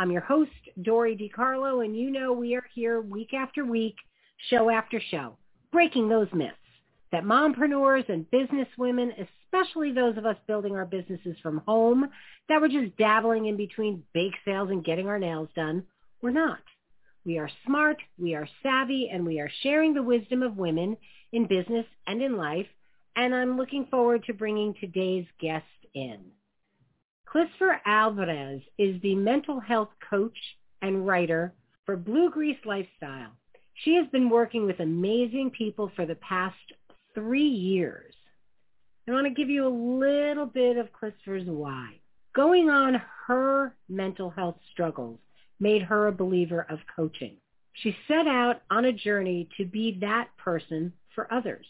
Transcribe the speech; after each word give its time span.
I'm 0.00 0.10
your 0.10 0.22
host, 0.22 0.50
Dory 0.80 1.14
DiCarlo, 1.14 1.84
and 1.84 1.94
you 1.94 2.10
know 2.10 2.32
we 2.32 2.54
are 2.54 2.64
here 2.74 3.02
week 3.02 3.34
after 3.34 3.66
week, 3.66 3.96
show 4.48 4.70
after 4.70 4.98
show, 5.10 5.36
breaking 5.72 6.08
those 6.08 6.28
myths 6.32 6.56
that 7.12 7.22
mompreneurs 7.22 8.08
and 8.08 8.24
businesswomen, 8.30 9.10
especially 9.44 9.92
those 9.92 10.16
of 10.16 10.24
us 10.24 10.38
building 10.46 10.74
our 10.74 10.86
businesses 10.86 11.36
from 11.42 11.58
home, 11.66 12.08
that 12.48 12.62
were 12.62 12.68
just 12.68 12.96
dabbling 12.96 13.44
in 13.44 13.58
between 13.58 14.02
bake 14.14 14.32
sales 14.42 14.70
and 14.70 14.86
getting 14.86 15.06
our 15.06 15.18
nails 15.18 15.50
done, 15.54 15.84
we're 16.22 16.30
not. 16.30 16.60
We 17.26 17.36
are 17.36 17.50
smart, 17.66 17.98
we 18.18 18.34
are 18.34 18.48
savvy, 18.62 19.10
and 19.12 19.26
we 19.26 19.38
are 19.38 19.50
sharing 19.62 19.92
the 19.92 20.02
wisdom 20.02 20.42
of 20.42 20.56
women 20.56 20.96
in 21.32 21.46
business 21.46 21.84
and 22.06 22.22
in 22.22 22.38
life 22.38 22.68
and 23.16 23.34
I'm 23.34 23.58
looking 23.58 23.86
forward 23.90 24.24
to 24.24 24.32
bringing 24.32 24.74
today's 24.80 25.26
guest 25.40 25.66
in. 25.94 26.20
Clisver 27.32 27.78
Alverez 27.86 28.60
is 28.76 29.00
the 29.02 29.14
mental 29.14 29.60
health 29.60 29.90
coach 30.08 30.36
and 30.82 31.06
writer 31.06 31.54
for 31.86 31.96
Blue 31.96 32.28
Greis 32.30 32.58
Lifestyle. 32.64 33.30
She 33.84 33.94
has 33.94 34.06
been 34.08 34.28
working 34.28 34.66
with 34.66 34.80
amazing 34.80 35.52
people 35.56 35.92
for 35.94 36.06
the 36.06 36.16
past 36.16 36.56
three 37.14 37.48
years. 37.48 38.14
I 39.08 39.12
want 39.12 39.26
to 39.26 39.34
give 39.34 39.48
you 39.48 39.66
a 39.66 39.68
little 39.68 40.46
bit 40.46 40.76
of 40.76 40.88
Clisver's 40.92 41.48
why. 41.48 42.00
Going 42.34 42.68
on 42.68 43.00
her 43.26 43.74
mental 43.88 44.30
health 44.30 44.56
struggles 44.72 45.18
made 45.60 45.82
her 45.82 46.08
a 46.08 46.12
believer 46.12 46.66
of 46.68 46.78
coaching. 46.94 47.36
She 47.74 47.96
set 48.08 48.26
out 48.26 48.62
on 48.70 48.86
a 48.86 48.92
journey 48.92 49.48
to 49.56 49.64
be 49.64 49.98
that 50.00 50.28
person 50.36 50.92
for 51.14 51.32
others 51.32 51.66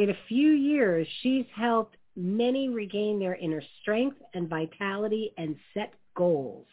in 0.00 0.08
a 0.08 0.18
few 0.28 0.52
years, 0.52 1.06
she's 1.22 1.44
helped 1.54 1.96
many 2.16 2.68
regain 2.68 3.18
their 3.18 3.36
inner 3.36 3.62
strength 3.80 4.16
and 4.34 4.48
vitality 4.48 5.32
and 5.38 5.56
set 5.74 5.94
goals 6.14 6.66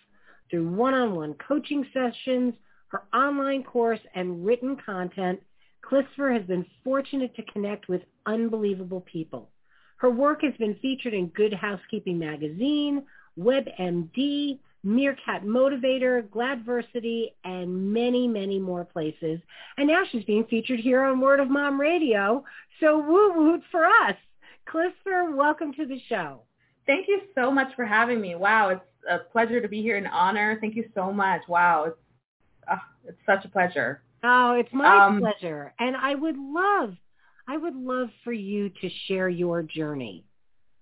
through 0.50 0.70
one-on-one 0.70 1.36
coaching 1.36 1.86
sessions, 1.94 2.54
her 2.90 3.04
online 3.14 3.64
course, 3.64 4.00
and 4.16 4.46
written 4.46 4.78
content. 4.86 5.40
Clisver 5.86 6.36
has 6.36 6.46
been 6.46 6.66
fortunate 6.84 7.36
to 7.36 7.44
connect 7.52 7.88
with 7.88 8.02
unbelievable 8.26 9.02
people. 9.02 9.50
Her 9.98 10.10
work 10.10 10.42
has 10.44 10.54
been 10.60 10.76
featured 10.82 11.14
in 11.14 11.28
Good 11.28 11.54
Housekeeping 11.54 12.20
Magazine, 12.20 13.04
WebMD, 13.38 14.60
Meerkat 14.84 15.44
Motivator, 15.44 16.28
Gladversity, 16.30 17.34
and 17.44 17.94
many, 17.94 18.28
many 18.28 18.60
more 18.60 18.86
places. 18.86 19.40
And 19.78 19.88
now 19.88 20.04
she's 20.10 20.24
being 20.24 20.46
featured 20.46 20.80
here 20.80 21.04
on 21.04 21.20
Word 21.20 21.40
of 21.40 21.50
Mom 21.50 21.80
Radio. 21.82 22.44
So 22.80 23.00
woo 23.00 23.34
woot 23.34 23.62
for 23.72 23.86
us. 23.86 24.16
Clisver, 24.72 25.36
welcome 25.36 25.74
to 25.74 25.86
the 25.86 26.00
show. 26.10 26.42
Thank 26.86 27.08
you 27.08 27.22
so 27.36 27.52
much 27.52 27.68
for 27.76 27.86
having 27.86 28.20
me. 28.22 28.36
Wow, 28.36 28.70
it's 28.70 28.82
a 29.10 29.20
pleasure 29.32 29.62
to 29.62 29.68
be 29.68 29.82
here, 29.82 29.98
an 29.98 30.08
honor. 30.08 30.58
Thank 30.60 30.76
you 30.76 30.86
so 30.94 31.12
much. 31.12 31.42
Wow, 31.48 31.86
it's 31.88 31.98
uh, 32.70 32.76
it's 33.06 33.18
such 33.26 33.46
a 33.46 33.50
pleasure. 33.50 34.02
Oh, 34.24 34.54
it's 34.54 34.72
my 34.74 35.06
Um, 35.06 35.20
pleasure. 35.20 35.74
And 35.80 35.96
I 35.96 36.16
would 36.16 36.38
love, 36.38 36.96
I 37.48 37.56
would 37.56 37.76
love 37.76 38.10
for 38.24 38.34
you 38.34 38.70
to 38.70 38.90
share 39.08 39.30
your 39.30 39.64
journey 39.64 40.26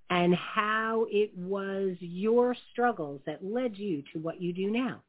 and 0.09 0.33
how 0.35 1.05
it 1.11 1.35
was 1.37 1.95
your 1.99 2.55
struggles 2.71 3.21
that 3.25 3.43
led 3.43 3.77
you 3.77 4.03
to 4.13 4.19
what 4.19 4.41
you 4.41 4.53
do 4.53 4.71
now. 4.71 5.01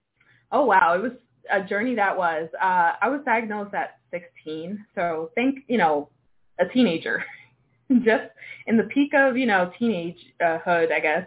Oh 0.52 0.64
wow, 0.64 0.94
it 0.94 1.02
was 1.02 1.12
a 1.50 1.62
journey 1.62 1.94
that 1.94 2.16
was. 2.16 2.48
Uh, 2.60 2.92
I 3.00 3.08
was 3.08 3.20
diagnosed 3.24 3.74
at 3.74 3.98
16, 4.10 4.84
so 4.94 5.30
think 5.34 5.60
you 5.68 5.78
know 5.78 6.10
a 6.58 6.66
teenager, 6.66 7.24
just 8.04 8.24
in 8.66 8.76
the 8.76 8.84
peak 8.84 9.12
of 9.14 9.36
you 9.36 9.46
know 9.46 9.70
teenagehood, 9.80 10.92
I 10.92 11.00
guess. 11.00 11.26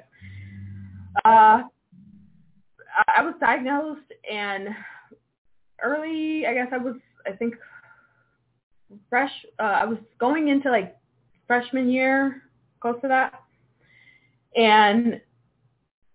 Uh, 1.25 1.63
I- 3.07 3.21
was 3.23 3.35
diagnosed 3.39 4.11
and 4.29 4.69
early. 5.83 6.45
I 6.45 6.53
guess 6.53 6.67
I 6.71 6.77
was. 6.77 6.95
I 7.27 7.31
think 7.31 7.55
fresh. 9.09 9.31
Uh, 9.59 9.63
I 9.63 9.85
was 9.85 9.97
going 10.19 10.49
into 10.49 10.69
like 10.69 10.95
freshman 11.47 11.89
year, 11.89 12.43
close 12.81 12.99
to 13.01 13.07
that, 13.07 13.41
and 14.55 15.21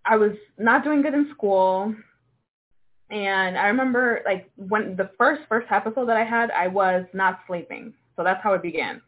I 0.05 0.17
was 0.17 0.33
not 0.57 0.83
doing 0.83 1.01
good 1.01 1.13
in 1.13 1.29
school. 1.31 1.93
And 3.11 3.57
I 3.57 3.67
remember 3.67 4.21
like 4.25 4.49
when 4.55 4.95
the 4.95 5.11
first 5.17 5.41
first 5.47 5.67
episode 5.71 6.07
that 6.07 6.17
I 6.17 6.23
had, 6.23 6.51
I 6.51 6.67
was 6.67 7.05
not 7.13 7.39
sleeping. 7.47 7.93
So 8.15 8.23
that's 8.23 8.41
how 8.43 8.53
it 8.53 8.61
began. 8.61 9.01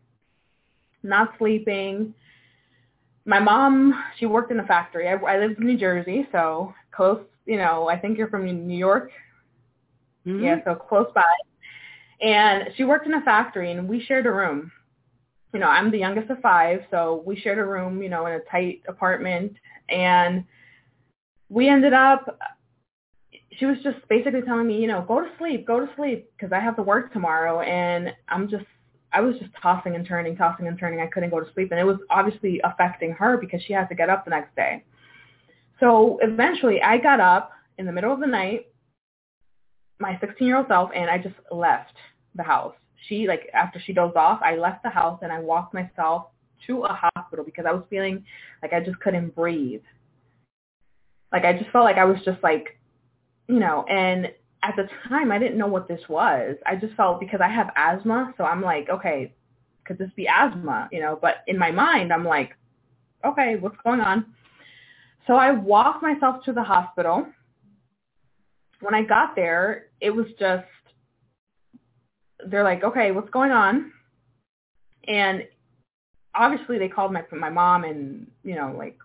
Not 1.04 1.34
sleeping. 1.38 2.14
My 3.26 3.40
mom, 3.40 3.94
she 4.18 4.26
worked 4.26 4.52
in 4.52 4.60
a 4.60 4.66
factory. 4.66 5.08
I, 5.08 5.14
I 5.14 5.38
lived 5.38 5.60
in 5.60 5.68
New 5.68 5.78
Jersey, 5.78 6.28
so 6.32 6.74
close. 6.92 7.22
You 7.46 7.58
know, 7.58 7.88
I 7.88 7.98
think 7.98 8.18
you're 8.18 8.30
from 8.30 8.46
New 8.46 8.78
York. 8.78 9.12
Mhm. 10.26 10.44
Yeah, 10.44 10.64
so 10.64 10.76
close 10.76 11.10
by. 11.14 11.24
And 12.22 12.70
she 12.76 12.84
worked 12.84 13.06
in 13.06 13.14
a 13.14 13.22
factory, 13.22 13.72
and 13.72 13.88
we 13.88 14.00
shared 14.04 14.26
a 14.26 14.32
room. 14.32 14.72
You 15.54 15.60
know, 15.60 15.68
I'm 15.68 15.92
the 15.92 15.98
youngest 16.00 16.30
of 16.30 16.40
five, 16.42 16.82
so 16.92 17.24
we 17.26 17.40
shared 17.40 17.58
a 17.60 17.64
room. 17.66 18.02
You 18.02 18.10
know, 18.10 18.26
in 18.26 18.34
a 18.34 18.40
tight 18.52 18.82
apartment, 18.88 19.54
and 19.90 20.44
we 21.50 21.70
ended 21.70 21.94
up. 21.94 22.38
She 23.58 23.66
was 23.66 23.78
just 23.84 23.98
basically 24.08 24.42
telling 24.42 24.68
me, 24.68 24.80
you 24.80 24.88
know, 24.88 25.04
go 25.08 25.20
to 25.22 25.30
sleep, 25.38 25.66
go 25.66 25.80
to 25.80 25.90
sleep, 25.96 26.30
because 26.38 26.52
I 26.52 26.60
have 26.60 26.76
to 26.76 26.84
work 26.84 27.12
tomorrow, 27.14 27.62
and 27.62 28.14
I'm 28.30 28.48
just. 28.50 28.66
I 29.14 29.22
was 29.22 29.36
just 29.38 29.52
tossing 29.62 29.96
and 29.96 30.06
turning, 30.06 30.36
tossing 30.36 30.68
and 30.68 30.78
turning. 30.78 31.00
I 31.00 31.08
couldn't 31.08 31.30
go 31.30 31.40
to 31.40 31.54
sleep, 31.54 31.72
and 31.72 31.80
it 31.80 31.86
was 31.86 31.98
obviously 32.10 32.62
affecting 32.64 33.12
her 33.12 33.38
because 33.38 33.62
she 33.64 33.74
had 33.74 33.88
to 33.90 33.96
get 33.96 34.10
up 34.10 34.26
the 34.26 34.32
next 34.32 34.56
day. 34.56 34.84
So 35.80 36.20
eventually, 36.22 36.82
I 36.82 36.98
got 36.98 37.20
up 37.20 37.52
in 37.78 37.86
the 37.86 37.92
middle 37.92 38.14
of 38.14 38.20
the 38.20 38.28
night 38.28 38.68
my 40.00 40.18
16 40.20 40.48
year 40.48 40.58
old 40.58 40.68
self 40.68 40.92
and 40.96 41.10
I 41.10 41.18
just 41.18 41.36
left 41.52 41.94
the 42.36 42.44
house. 42.44 42.76
She 43.08 43.28
like 43.28 43.50
after 43.54 43.80
she 43.80 43.94
dozed 43.94 44.16
off, 44.16 44.40
I 44.44 44.56
left 44.56 44.84
the 44.84 44.90
house 44.90 45.20
and 45.22 45.32
I 45.32 45.40
walked 45.40 45.74
myself 45.74 46.28
to 46.68 46.84
a 46.84 47.10
hospital 47.16 47.46
because 47.46 47.66
I 47.68 47.72
was 47.72 47.84
feeling 47.90 48.26
like 48.62 48.74
I 48.74 48.80
just 48.80 49.00
couldn't 49.00 49.36
breathe. 49.36 49.84
Like 51.32 51.46
I 51.46 51.54
just 51.58 51.70
felt 51.72 51.86
like 51.86 51.98
I 51.98 52.06
was 52.06 52.18
just 52.24 52.42
like, 52.44 52.80
you 53.48 53.60
know, 53.60 53.86
and 53.90 54.32
at 54.64 54.76
the 54.76 54.88
time 55.08 55.32
I 55.32 55.40
didn't 55.40 55.58
know 55.58 55.68
what 55.68 55.88
this 55.88 56.02
was. 56.10 56.56
I 56.66 56.76
just 56.76 56.94
felt 56.96 57.20
because 57.20 57.40
I 57.42 57.50
have 57.50 57.70
asthma, 57.76 58.34
so 58.38 58.44
I'm 58.44 58.62
like, 58.62 58.90
okay, 58.90 59.34
could 59.86 59.98
this 59.98 60.10
be 60.16 60.28
asthma, 60.28 60.90
you 60.92 61.00
know? 61.00 61.18
But 61.22 61.38
in 61.48 61.58
my 61.58 61.72
mind, 61.72 62.12
I'm 62.12 62.26
like, 62.26 62.56
okay, 63.26 63.56
what's 63.60 63.78
going 63.84 64.02
on? 64.02 64.26
So 65.28 65.36
I 65.36 65.52
walked 65.52 66.02
myself 66.02 66.44
to 66.46 66.54
the 66.54 66.64
hospital 66.64 67.28
when 68.80 68.94
I 68.94 69.04
got 69.04 69.36
there, 69.36 69.88
it 70.00 70.12
was 70.12 70.28
just 70.40 70.66
they're 72.46 72.64
like, 72.64 72.84
okay, 72.84 73.12
what's 73.12 73.30
going 73.30 73.52
on? 73.52 73.92
And 75.08 75.44
obviously 76.36 76.78
they 76.78 76.88
called 76.88 77.12
my 77.12 77.24
my 77.32 77.50
mom 77.50 77.84
and 77.84 78.28
you 78.44 78.56
know 78.56 78.76
like 78.78 78.98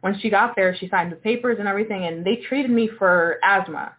when 0.00 0.18
she 0.20 0.30
got 0.30 0.56
there, 0.56 0.74
she 0.78 0.88
signed 0.88 1.12
the 1.12 1.16
papers 1.16 1.56
and 1.58 1.68
everything, 1.68 2.04
and 2.04 2.24
they 2.24 2.36
treated 2.48 2.70
me 2.70 2.88
for 2.98 3.38
asthma. 3.42 3.96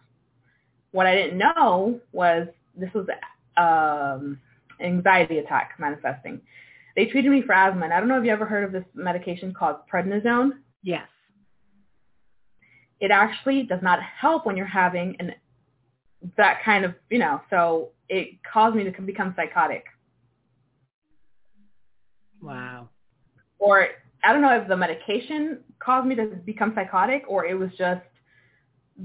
What 0.92 1.06
I 1.06 1.14
didn't 1.14 1.38
know 1.38 2.00
was 2.12 2.46
this 2.76 2.90
was 2.94 3.06
um, 3.56 4.38
anxiety 4.80 5.38
attack 5.38 5.72
manifesting. 5.78 6.40
They 6.96 7.06
treated 7.06 7.30
me 7.30 7.42
for 7.42 7.54
asthma, 7.54 7.84
and 7.84 7.92
I 7.94 7.98
don't 8.00 8.08
know 8.08 8.18
if 8.18 8.24
you 8.24 8.30
ever 8.30 8.46
heard 8.46 8.64
of 8.64 8.72
this 8.72 8.84
medication 8.94 9.52
called 9.52 9.76
prednisone 9.92 10.52
Yes. 10.82 11.06
it 13.00 13.10
actually 13.10 13.62
does 13.64 13.80
not 13.82 14.00
help 14.02 14.46
when 14.46 14.56
you're 14.56 14.66
having 14.66 15.16
an 15.20 15.32
that 16.36 16.62
kind 16.64 16.84
of 16.84 16.94
you 17.10 17.18
know 17.18 17.40
so 17.50 17.90
it 18.08 18.38
caused 18.50 18.76
me 18.76 18.84
to 18.84 19.02
become 19.02 19.32
psychotic 19.36 19.84
Wow. 22.40 22.88
or 23.58 23.88
i 24.24 24.32
don't 24.32 24.42
know 24.42 24.56
if 24.60 24.68
the 24.68 24.76
medication 24.76 25.58
caused 25.78 26.06
me 26.06 26.14
to 26.16 26.26
become 26.44 26.72
psychotic 26.74 27.24
or 27.28 27.44
it 27.46 27.54
was 27.54 27.70
just 27.78 28.02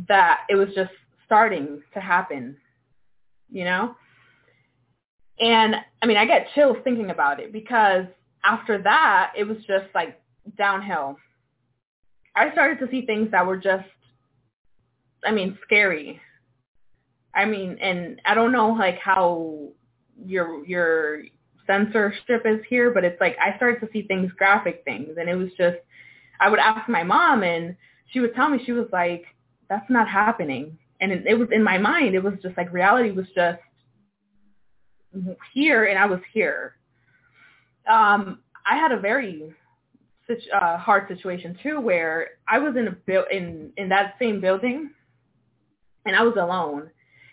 that 0.07 0.41
it 0.49 0.55
was 0.55 0.69
just 0.75 0.91
starting 1.27 1.81
to 1.93 1.99
happen 1.99 2.57
you 3.49 3.63
know? 3.63 3.95
And 5.39 5.75
i 6.01 6.05
mean 6.05 6.17
i 6.17 6.25
get 6.25 6.47
chills 6.55 6.77
thinking 6.83 7.11
about 7.11 7.39
it 7.39 7.53
because 7.53 8.05
after 8.43 8.81
that 8.83 9.33
it 9.37 9.43
was 9.43 9.57
just 9.67 9.85
like 9.93 10.19
downhill. 10.57 11.17
I 12.35 12.51
started 12.51 12.79
to 12.79 12.91
see 12.91 13.05
things 13.05 13.31
that 13.31 13.45
were 13.45 13.57
just 13.57 13.85
I 15.25 15.31
mean, 15.31 15.57
scary. 15.63 16.21
I 17.33 17.45
mean, 17.45 17.77
and 17.81 18.21
I 18.25 18.33
don't 18.33 18.51
know 18.51 18.69
like 18.69 18.99
how 18.99 19.69
your 20.25 20.65
your 20.65 21.23
censorship 21.67 22.43
is 22.45 22.61
here, 22.69 22.91
but 22.91 23.03
it's 23.03 23.19
like 23.19 23.35
I 23.39 23.55
started 23.57 23.79
to 23.81 23.91
see 23.91 24.03
things, 24.03 24.31
graphic 24.37 24.83
things, 24.85 25.17
and 25.19 25.29
it 25.29 25.35
was 25.35 25.49
just 25.57 25.77
I 26.39 26.49
would 26.49 26.59
ask 26.59 26.87
my 26.89 27.03
mom, 27.03 27.43
and 27.43 27.75
she 28.11 28.19
would 28.19 28.33
tell 28.35 28.49
me 28.49 28.63
she 28.65 28.71
was 28.71 28.87
like, 28.91 29.25
"That's 29.69 29.89
not 29.89 30.07
happening," 30.07 30.77
and 30.99 31.11
it, 31.11 31.23
it 31.27 31.33
was 31.35 31.49
in 31.51 31.63
my 31.63 31.77
mind. 31.77 32.15
It 32.15 32.23
was 32.23 32.33
just 32.41 32.57
like 32.57 32.71
reality 32.71 33.11
was 33.11 33.27
just 33.35 33.59
here, 35.53 35.85
and 35.85 35.97
I 35.97 36.05
was 36.05 36.19
here. 36.33 36.75
Um, 37.89 38.39
I 38.65 38.75
had 38.75 38.91
a 38.91 38.99
very 38.99 39.53
uh, 40.53 40.77
hard 40.77 41.07
situation 41.07 41.57
too, 41.63 41.79
where 41.79 42.29
I 42.47 42.59
was 42.59 42.75
in 42.75 42.87
a 42.87 42.91
bu- 42.91 43.29
in 43.31 43.71
in 43.77 43.89
that 43.89 44.15
same 44.19 44.41
building, 44.41 44.91
and 46.05 46.15
I 46.15 46.23
was 46.23 46.35
alone. 46.35 46.89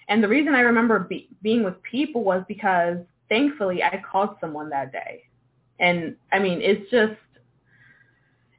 And 0.09 0.23
the 0.23 0.29
reason 0.29 0.55
I 0.55 0.61
remember 0.61 0.99
be- 1.01 1.31
being 1.43 1.65
with 1.65 1.83
people 1.83 2.25
was 2.25 2.45
because 2.47 2.99
thankfully 3.29 3.83
I 3.83 4.03
called 4.11 4.37
someone 4.41 4.71
that 4.71 4.93
day. 4.93 5.23
And 5.81 6.17
I 6.33 6.39
mean, 6.39 6.61
it's 6.61 6.91
just 6.91 7.19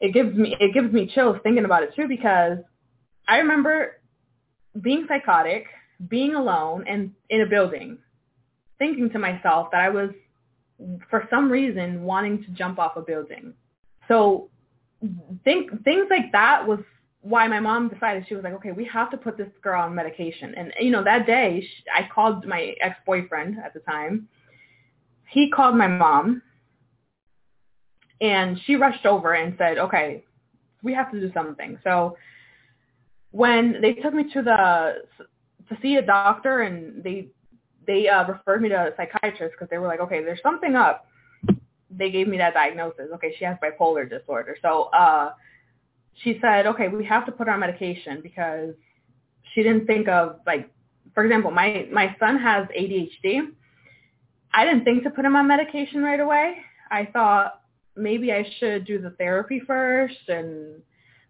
it 0.01 0.13
gives 0.13 0.35
me 0.35 0.55
it 0.59 0.73
gives 0.73 0.91
me 0.91 1.09
chills 1.13 1.37
thinking 1.43 1.65
about 1.65 1.83
it 1.83 1.95
too 1.95 2.07
because 2.07 2.57
I 3.27 3.37
remember 3.37 4.01
being 4.81 5.05
psychotic, 5.07 5.65
being 6.09 6.35
alone 6.35 6.85
and 6.87 7.11
in 7.29 7.41
a 7.41 7.45
building, 7.45 7.97
thinking 8.77 9.09
to 9.11 9.19
myself 9.19 9.69
that 9.71 9.81
I 9.81 9.89
was 9.89 10.09
for 11.09 11.27
some 11.29 11.49
reason 11.49 12.03
wanting 12.03 12.43
to 12.43 12.49
jump 12.51 12.79
off 12.79 12.97
a 12.97 13.01
building. 13.01 13.53
So 14.07 14.49
think 15.43 15.83
things 15.83 16.07
like 16.09 16.31
that 16.33 16.67
was 16.67 16.79
why 17.21 17.47
my 17.47 17.59
mom 17.59 17.89
decided 17.89 18.25
she 18.27 18.35
was 18.35 18.43
like, 18.43 18.53
okay, 18.53 18.71
we 18.71 18.85
have 18.85 19.09
to 19.11 19.17
put 19.17 19.37
this 19.37 19.49
girl 19.63 19.81
on 19.81 19.95
medication. 19.95 20.53
And 20.55 20.73
you 20.79 20.91
know, 20.91 21.03
that 21.03 21.25
day 21.25 21.61
she, 21.61 21.83
I 21.93 22.07
called 22.13 22.45
my 22.45 22.75
ex-boyfriend 22.81 23.57
at 23.63 23.73
the 23.73 23.79
time. 23.79 24.27
He 25.29 25.49
called 25.49 25.75
my 25.75 25.87
mom 25.87 26.41
and 28.21 28.59
she 28.65 28.75
rushed 28.75 29.05
over 29.05 29.33
and 29.33 29.55
said, 29.57 29.77
okay, 29.77 30.23
we 30.83 30.93
have 30.93 31.11
to 31.11 31.19
do 31.19 31.31
something. 31.33 31.79
So 31.83 32.15
when 33.35 33.81
they 33.81 33.91
took 33.91 34.13
me 34.13 34.23
to 34.31 34.41
the 34.41 34.93
to 35.67 35.81
see 35.81 35.95
a 35.95 36.01
doctor 36.01 36.61
and 36.61 37.03
they 37.03 37.27
they 37.85 38.07
uh, 38.07 38.25
referred 38.25 38.61
me 38.61 38.69
to 38.69 38.75
a 38.75 38.91
psychiatrist 38.95 39.53
because 39.53 39.69
they 39.69 39.77
were 39.77 39.87
like, 39.87 39.99
okay, 39.99 40.23
there's 40.23 40.41
something 40.41 40.75
up. 40.75 41.05
They 41.91 42.11
gave 42.11 42.29
me 42.29 42.37
that 42.37 42.53
diagnosis. 42.53 43.09
Okay, 43.15 43.35
she 43.37 43.43
has 43.43 43.57
bipolar 43.61 44.09
disorder. 44.09 44.55
So 44.61 44.83
uh, 44.85 45.33
she 46.23 46.39
said, 46.41 46.65
okay, 46.65 46.87
we 46.87 47.03
have 47.05 47.25
to 47.25 47.31
put 47.33 47.47
her 47.47 47.53
on 47.53 47.59
medication 47.59 48.21
because 48.23 48.73
she 49.53 49.63
didn't 49.63 49.85
think 49.85 50.07
of 50.07 50.39
like, 50.47 50.69
for 51.13 51.25
example, 51.25 51.51
my 51.51 51.89
my 51.91 52.15
son 52.17 52.39
has 52.39 52.67
ADHD. 52.67 53.49
I 54.53 54.63
didn't 54.63 54.85
think 54.85 55.03
to 55.03 55.09
put 55.09 55.25
him 55.25 55.35
on 55.35 55.45
medication 55.45 56.01
right 56.01 56.21
away. 56.21 56.55
I 56.89 57.05
thought 57.11 57.59
maybe 57.97 58.31
I 58.31 58.49
should 58.59 58.85
do 58.85 59.01
the 59.01 59.09
therapy 59.09 59.61
first 59.67 60.29
and 60.29 60.81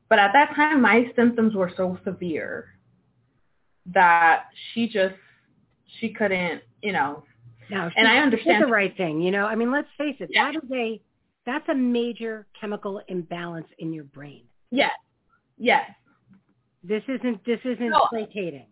but 0.09 0.19
at 0.19 0.31
that 0.33 0.55
time 0.55 0.81
my 0.81 1.11
symptoms 1.15 1.55
were 1.55 1.71
so 1.75 1.97
severe 2.03 2.67
that 3.87 4.45
she 4.73 4.87
just 4.87 5.15
she 5.99 6.09
couldn't, 6.09 6.61
you 6.81 6.91
know. 6.91 7.23
No, 7.69 7.89
and 7.95 8.07
I 8.07 8.17
understand 8.17 8.63
the 8.63 8.67
right 8.67 8.95
thing. 8.95 9.21
You 9.21 9.31
know, 9.31 9.45
I 9.45 9.55
mean, 9.55 9.71
let's 9.71 9.87
face 9.97 10.15
it. 10.19 10.29
Yeah. 10.31 10.51
That 10.51 10.63
is 10.63 10.71
a 10.71 11.01
that's 11.45 11.67
a 11.69 11.75
major 11.75 12.47
chemical 12.59 13.01
imbalance 13.07 13.67
in 13.79 13.93
your 13.93 14.03
brain. 14.03 14.43
Yes. 14.71 14.91
Yes. 15.57 15.89
This 16.83 17.03
isn't 17.07 17.43
this 17.45 17.59
isn't 17.63 17.89
No. 17.89 18.07
placating. 18.09 18.67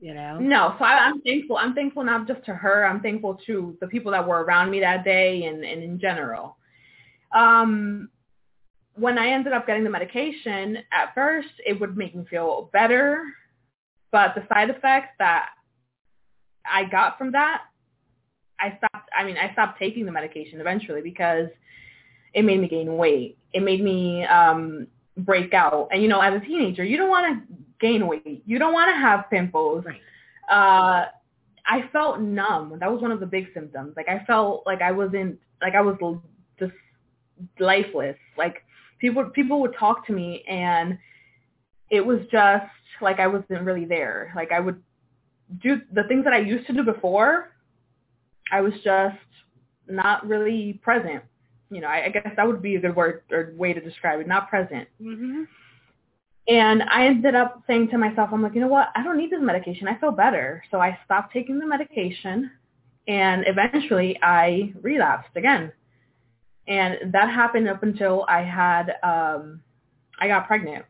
You 0.00 0.14
know. 0.14 0.38
No, 0.38 0.74
so 0.78 0.84
I, 0.84 0.92
I'm 0.92 1.20
thankful. 1.20 1.58
I'm 1.58 1.74
thankful 1.74 2.04
not 2.04 2.26
just 2.26 2.42
to 2.46 2.54
her. 2.54 2.86
I'm 2.86 3.00
thankful 3.00 3.38
to 3.46 3.76
the 3.80 3.86
people 3.86 4.10
that 4.12 4.26
were 4.26 4.42
around 4.44 4.70
me 4.70 4.80
that 4.80 5.04
day 5.04 5.44
and, 5.44 5.62
and 5.62 5.82
in 5.82 6.00
general. 6.00 6.56
Um, 7.34 8.08
when 9.00 9.18
I 9.18 9.30
ended 9.30 9.52
up 9.54 9.66
getting 9.66 9.84
the 9.84 9.90
medication, 9.90 10.78
at 10.92 11.14
first 11.14 11.48
it 11.66 11.80
would 11.80 11.96
make 11.96 12.14
me 12.14 12.24
feel 12.28 12.68
better, 12.72 13.24
but 14.12 14.34
the 14.34 14.46
side 14.52 14.68
effects 14.70 15.14
that 15.18 15.48
I 16.70 16.84
got 16.84 17.16
from 17.16 17.32
that, 17.32 17.62
I 18.60 18.76
stopped. 18.76 19.08
I 19.18 19.24
mean, 19.24 19.36
I 19.38 19.52
stopped 19.52 19.78
taking 19.78 20.04
the 20.04 20.12
medication 20.12 20.60
eventually 20.60 21.00
because 21.00 21.48
it 22.34 22.44
made 22.44 22.60
me 22.60 22.68
gain 22.68 22.96
weight. 22.96 23.38
It 23.54 23.62
made 23.62 23.82
me 23.82 24.24
um, 24.26 24.86
break 25.16 25.54
out. 25.54 25.88
And 25.92 26.02
you 26.02 26.08
know, 26.08 26.20
as 26.20 26.34
a 26.34 26.44
teenager, 26.44 26.84
you 26.84 26.98
don't 26.98 27.08
want 27.08 27.26
to 27.26 27.56
gain 27.80 28.06
weight. 28.06 28.42
You 28.44 28.58
don't 28.58 28.74
want 28.74 28.90
to 28.94 29.00
have 29.00 29.30
pimples. 29.30 29.84
Right. 29.86 30.00
Uh, 30.50 31.06
I 31.66 31.88
felt 31.92 32.20
numb. 32.20 32.76
That 32.78 32.92
was 32.92 33.00
one 33.00 33.12
of 33.12 33.20
the 33.20 33.26
big 33.26 33.46
symptoms. 33.54 33.94
Like 33.96 34.08
I 34.08 34.24
felt 34.26 34.64
like 34.66 34.82
I 34.82 34.92
wasn't 34.92 35.38
like 35.62 35.74
I 35.74 35.80
was 35.80 35.96
just 36.58 36.72
lifeless. 37.58 38.16
Like 38.36 38.62
people 39.00 39.24
people 39.30 39.60
would 39.60 39.74
talk 39.78 40.06
to 40.06 40.12
me 40.12 40.44
and 40.48 40.98
it 41.90 42.04
was 42.04 42.20
just 42.30 42.66
like 43.00 43.18
I 43.18 43.26
wasn't 43.26 43.62
really 43.62 43.84
there. 43.84 44.32
Like 44.36 44.52
I 44.52 44.60
would 44.60 44.80
do 45.62 45.80
the 45.92 46.04
things 46.04 46.24
that 46.24 46.32
I 46.32 46.38
used 46.38 46.66
to 46.68 46.72
do 46.72 46.84
before. 46.84 47.50
I 48.52 48.60
was 48.60 48.74
just 48.84 49.16
not 49.88 50.26
really 50.26 50.80
present. 50.82 51.22
You 51.70 51.80
know, 51.80 51.88
I, 51.88 52.06
I 52.06 52.08
guess 52.08 52.28
that 52.36 52.46
would 52.46 52.62
be 52.62 52.76
a 52.76 52.80
good 52.80 52.94
word 52.94 53.22
or 53.30 53.52
way 53.56 53.72
to 53.72 53.80
describe 53.80 54.20
it. 54.20 54.28
Not 54.28 54.48
present. 54.48 54.88
Mm-hmm. 55.00 55.42
And 56.48 56.82
I 56.82 57.06
ended 57.06 57.34
up 57.34 57.62
saying 57.66 57.90
to 57.90 57.98
myself, 57.98 58.30
I'm 58.32 58.42
like, 58.42 58.54
you 58.54 58.60
know 58.60 58.66
what? 58.66 58.88
I 58.96 59.04
don't 59.04 59.16
need 59.16 59.30
this 59.30 59.40
medication. 59.40 59.86
I 59.86 59.98
feel 59.98 60.10
better. 60.10 60.64
So 60.70 60.80
I 60.80 60.98
stopped 61.04 61.32
taking 61.32 61.58
the 61.58 61.66
medication 61.66 62.50
and 63.06 63.44
eventually 63.46 64.18
I 64.22 64.72
relapsed 64.82 65.36
again. 65.36 65.72
And 66.70 67.12
that 67.12 67.28
happened 67.28 67.68
up 67.68 67.82
until 67.82 68.24
I 68.28 68.42
had, 68.42 68.94
um, 69.02 69.60
I 70.20 70.28
got 70.28 70.46
pregnant. 70.46 70.84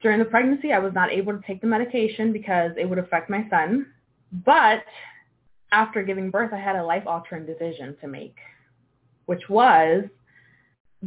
During 0.00 0.20
the 0.20 0.24
pregnancy, 0.24 0.72
I 0.72 0.78
was 0.78 0.94
not 0.94 1.10
able 1.10 1.32
to 1.32 1.44
take 1.44 1.60
the 1.60 1.66
medication 1.66 2.32
because 2.32 2.70
it 2.78 2.88
would 2.88 3.00
affect 3.00 3.28
my 3.28 3.44
son. 3.50 3.86
But 4.44 4.84
after 5.72 6.04
giving 6.04 6.30
birth, 6.30 6.52
I 6.52 6.58
had 6.58 6.76
a 6.76 6.84
life-altering 6.84 7.46
decision 7.46 7.96
to 8.00 8.06
make, 8.06 8.36
which 9.24 9.48
was 9.48 10.04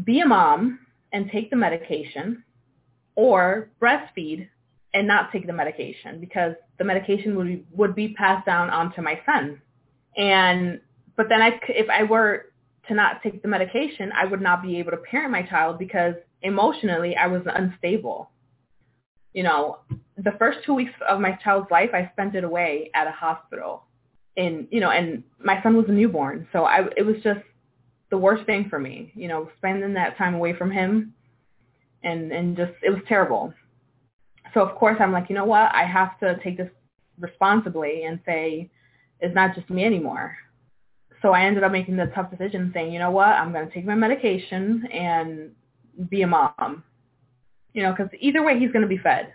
be 0.04 0.20
a 0.20 0.26
mom 0.26 0.80
and 1.14 1.32
take 1.32 1.50
the 1.50 1.56
medication 1.56 2.44
or 3.16 3.70
breastfeed 3.82 4.50
and 4.94 5.08
not 5.08 5.32
take 5.32 5.48
the 5.48 5.54
medication 5.54 6.20
because 6.20 6.54
the 6.78 6.84
medication 6.84 7.38
would 7.38 7.48
be, 7.48 7.66
would 7.72 7.96
be 7.96 8.14
passed 8.14 8.46
down 8.46 8.70
onto 8.70 9.02
my 9.02 9.22
son. 9.26 9.62
And 10.18 10.82
but 11.16 11.28
then 11.30 11.42
I, 11.42 11.60
if 11.68 11.90
I 11.90 12.04
were 12.04 12.49
to 12.88 12.94
not 12.94 13.22
take 13.22 13.42
the 13.42 13.48
medication, 13.48 14.12
I 14.16 14.26
would 14.26 14.42
not 14.42 14.64
be 14.64 14.78
able 14.80 14.92
to 14.92 14.98
parent 14.98 15.32
my 15.32 15.44
child 15.44 15.78
because 15.78 16.16
emotionally 16.42 17.16
I 17.16 17.28
was 17.28 17.42
unstable. 17.46 18.32
You 19.34 19.44
know, 19.44 19.80
the 20.18 20.34
first 20.40 20.60
two 20.66 20.74
weeks 20.74 20.94
of 21.08 21.20
my 21.20 21.34
child's 21.44 21.70
life, 21.70 21.92
I 21.94 22.10
spent 22.14 22.36
it 22.36 22.44
away 22.44 22.90
at 22.96 23.08
a 23.08 23.12
hospital. 23.12 23.84
And 24.38 24.68
you 24.72 24.80
know, 24.80 24.90
and 24.90 25.24
my 25.44 25.62
son 25.62 25.76
was 25.76 25.86
a 25.90 25.92
newborn, 25.92 26.48
so 26.54 26.64
I 26.64 26.88
it 26.96 27.06
was 27.06 27.18
just 27.24 27.42
the 28.10 28.18
worst 28.18 28.46
thing 28.46 28.68
for 28.70 28.80
me. 28.80 29.12
You 29.16 29.28
know, 29.28 29.50
spending 29.58 29.94
that 29.96 30.18
time 30.18 30.36
away 30.36 30.54
from 30.54 30.72
him 30.72 31.14
and 32.04 32.32
and 32.32 32.56
just 32.56 32.72
it 32.82 32.90
was 32.90 33.02
terrible. 33.08 33.54
So 34.54 34.62
of 34.62 34.76
course 34.78 34.98
I'm 35.00 35.12
like, 35.12 35.30
you 35.30 35.36
know 35.36 35.46
what? 35.46 35.74
I 35.74 35.84
have 35.84 36.20
to 36.20 36.40
take 36.44 36.58
this 36.58 36.70
responsibly 37.20 38.04
and 38.04 38.20
say 38.26 38.70
it's 39.20 39.36
not 39.36 39.56
just 39.56 39.70
me 39.70 39.84
anymore. 39.84 40.38
So 41.22 41.32
I 41.34 41.44
ended 41.44 41.64
up 41.64 41.72
making 41.72 41.98
the 41.98 42.12
tough 42.16 42.32
decision 42.32 42.72
saying, 42.74 42.94
you 42.94 43.00
know 43.00 43.12
what? 43.12 43.28
I'm 43.28 43.52
going 43.52 43.68
to 43.68 43.74
take 43.74 43.86
my 43.86 43.96
medication 43.96 44.88
and 44.92 45.52
be 46.10 46.22
a 46.22 46.28
mom. 46.28 46.84
You 47.74 47.84
know, 47.84 47.92
because 47.92 48.10
either 48.20 48.44
way 48.44 48.58
he's 48.58 48.72
going 48.72 48.82
to 48.84 48.88
be 48.88 48.98
fed. 48.98 49.34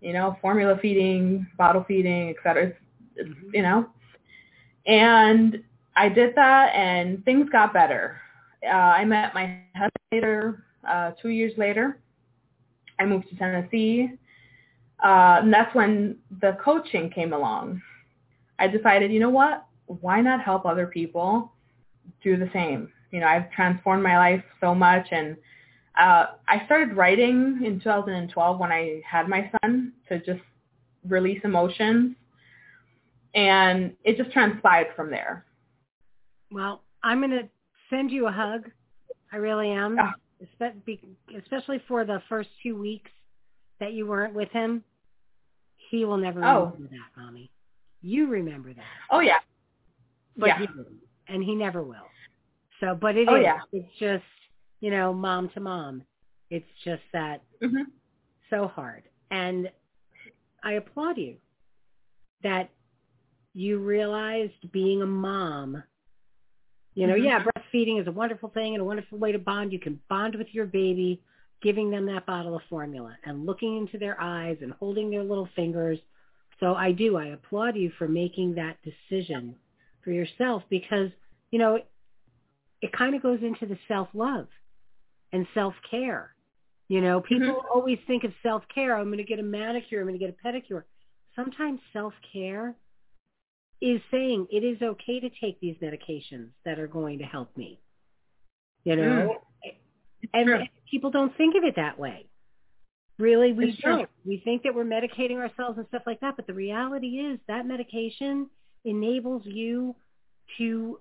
You 0.00 0.12
know, 0.12 0.36
formula 0.40 0.78
feeding, 0.80 1.46
bottle 1.56 1.84
feeding, 1.88 2.30
et 2.30 2.36
cetera. 2.42 2.66
It's, 2.68 2.78
it's, 3.16 3.30
you 3.52 3.62
know, 3.62 3.88
and 4.86 5.62
I 5.96 6.08
did 6.08 6.34
that 6.36 6.72
and 6.74 7.24
things 7.24 7.48
got 7.50 7.72
better. 7.72 8.20
Uh, 8.64 8.68
I 8.70 9.04
met 9.04 9.34
my 9.34 9.60
husband 9.74 9.92
later, 10.12 10.64
uh, 10.88 11.10
two 11.20 11.30
years 11.30 11.52
later. 11.58 11.98
I 13.00 13.06
moved 13.06 13.28
to 13.30 13.36
Tennessee. 13.36 14.10
Uh, 15.04 15.38
and 15.42 15.52
that's 15.52 15.74
when 15.74 16.16
the 16.40 16.56
coaching 16.64 17.10
came 17.10 17.32
along. 17.32 17.82
I 18.58 18.66
decided, 18.66 19.12
you 19.12 19.20
know 19.20 19.30
what? 19.30 19.64
Why 19.88 20.20
not 20.20 20.42
help 20.42 20.64
other 20.66 20.86
people 20.86 21.52
do 22.22 22.36
the 22.36 22.48
same? 22.52 22.92
You 23.10 23.20
know, 23.20 23.26
I've 23.26 23.50
transformed 23.52 24.02
my 24.02 24.16
life 24.18 24.44
so 24.60 24.74
much 24.74 25.08
and 25.10 25.36
uh, 25.98 26.26
I 26.46 26.64
started 26.66 26.96
writing 26.96 27.60
in 27.64 27.80
2012 27.82 28.58
when 28.60 28.70
I 28.70 29.00
had 29.08 29.28
my 29.28 29.50
son 29.62 29.92
to 30.08 30.18
just 30.20 30.40
release 31.08 31.40
emotions 31.42 32.14
and 33.34 33.92
it 34.04 34.16
just 34.16 34.30
transpired 34.32 34.88
from 34.94 35.10
there. 35.10 35.44
Well, 36.50 36.82
I'm 37.02 37.18
going 37.20 37.30
to 37.30 37.48
send 37.90 38.10
you 38.10 38.26
a 38.26 38.32
hug. 38.32 38.70
I 39.32 39.36
really 39.36 39.70
am. 39.70 39.98
Be- 40.86 41.00
Especially 41.36 41.82
for 41.88 42.04
the 42.04 42.22
first 42.28 42.48
two 42.62 42.78
weeks 42.78 43.10
that 43.80 43.92
you 43.92 44.06
weren't 44.06 44.34
with 44.34 44.50
him, 44.50 44.84
he 45.90 46.04
will 46.04 46.16
never 46.16 46.44
Oh. 46.44 46.72
that, 46.78 47.20
mommy. 47.20 47.50
You 48.02 48.28
remember 48.28 48.72
that, 48.72 48.84
Oh 49.10 49.18
yeah. 49.20 49.38
But 50.38 50.46
yeah. 50.46 50.58
he 50.60 50.66
didn't, 50.66 50.98
and 51.28 51.42
he 51.44 51.54
never 51.54 51.82
will. 51.82 52.08
So, 52.80 52.94
but 52.98 53.16
it 53.16 53.22
is. 53.22 53.28
Oh, 53.30 53.36
yeah. 53.36 53.58
It's 53.72 53.88
just 53.98 54.24
you 54.80 54.90
know, 54.90 55.12
mom 55.12 55.48
to 55.50 55.60
mom. 55.60 56.02
It's 56.50 56.68
just 56.84 57.02
that 57.12 57.42
hmm 57.62 57.82
so 58.50 58.66
hard, 58.66 59.02
and 59.30 59.70
I 60.64 60.72
applaud 60.72 61.18
you 61.18 61.36
that 62.42 62.70
you 63.52 63.78
realized 63.78 64.72
being 64.72 65.02
a 65.02 65.06
mom. 65.06 65.82
You 66.94 67.06
know, 67.06 67.14
Mhm. 67.14 67.24
yeah, 67.24 67.44
breastfeeding 67.44 68.00
is 68.00 68.06
a 68.06 68.12
wonderful 68.12 68.48
thing 68.48 68.74
and 68.74 68.80
a 68.80 68.84
wonderful 68.84 69.18
way 69.18 69.32
to 69.32 69.38
bond. 69.38 69.72
You 69.72 69.78
can 69.78 70.00
bond 70.08 70.34
with 70.34 70.54
your 70.54 70.66
baby, 70.66 71.20
giving 71.60 71.90
them 71.90 72.06
that 72.06 72.24
bottle 72.26 72.56
of 72.56 72.62
formula 72.64 73.16
and 73.24 73.44
looking 73.46 73.76
into 73.76 73.98
their 73.98 74.20
eyes 74.20 74.56
and 74.62 74.72
holding 74.72 75.10
their 75.10 75.22
little 75.22 75.46
fingers. 75.54 75.98
So 76.58 76.74
I 76.74 76.92
do. 76.92 77.16
I 77.16 77.26
applaud 77.26 77.76
you 77.76 77.90
for 77.98 78.08
making 78.08 78.54
that 78.54 78.78
decision 78.82 79.56
for 80.08 80.12
yourself 80.12 80.62
because, 80.70 81.10
you 81.50 81.58
know, 81.58 81.78
it 82.80 82.92
kind 82.92 83.14
of 83.14 83.22
goes 83.22 83.40
into 83.42 83.66
the 83.66 83.78
self-love 83.88 84.46
and 85.34 85.46
self-care. 85.52 86.34
You 86.88 87.02
know, 87.02 87.20
mm-hmm. 87.20 87.42
people 87.42 87.62
always 87.70 87.98
think 88.06 88.24
of 88.24 88.32
self-care. 88.42 88.96
I'm 88.96 89.08
going 89.08 89.18
to 89.18 89.24
get 89.24 89.38
a 89.38 89.42
manicure. 89.42 90.00
I'm 90.00 90.06
going 90.06 90.18
to 90.18 90.24
get 90.26 90.34
a 90.34 90.48
pedicure. 90.48 90.84
Sometimes 91.36 91.80
self-care 91.92 92.74
is 93.82 94.00
saying 94.10 94.46
it 94.50 94.64
is 94.64 94.80
okay 94.80 95.20
to 95.20 95.28
take 95.42 95.60
these 95.60 95.76
medications 95.82 96.48
that 96.64 96.78
are 96.78 96.88
going 96.88 97.18
to 97.18 97.24
help 97.24 97.54
me. 97.54 97.78
You 98.84 98.96
know, 98.96 99.36
mm. 99.62 100.28
and 100.32 100.46
true. 100.46 100.58
people 100.90 101.10
don't 101.10 101.36
think 101.36 101.54
of 101.54 101.64
it 101.64 101.76
that 101.76 101.98
way. 101.98 102.24
Really, 103.18 103.52
we 103.52 103.70
It's 103.70 103.82
don't. 103.82 104.08
We 104.24 104.40
think 104.42 104.62
that 104.62 104.74
we're 104.74 104.84
medicating 104.84 105.36
ourselves 105.36 105.76
and 105.76 105.86
stuff 105.88 106.04
like 106.06 106.20
that, 106.20 106.36
but 106.36 106.46
the 106.46 106.54
reality 106.54 107.18
is 107.18 107.38
that 107.46 107.66
medication 107.66 108.48
enables 108.84 109.42
you 109.44 109.94
to 110.58 110.98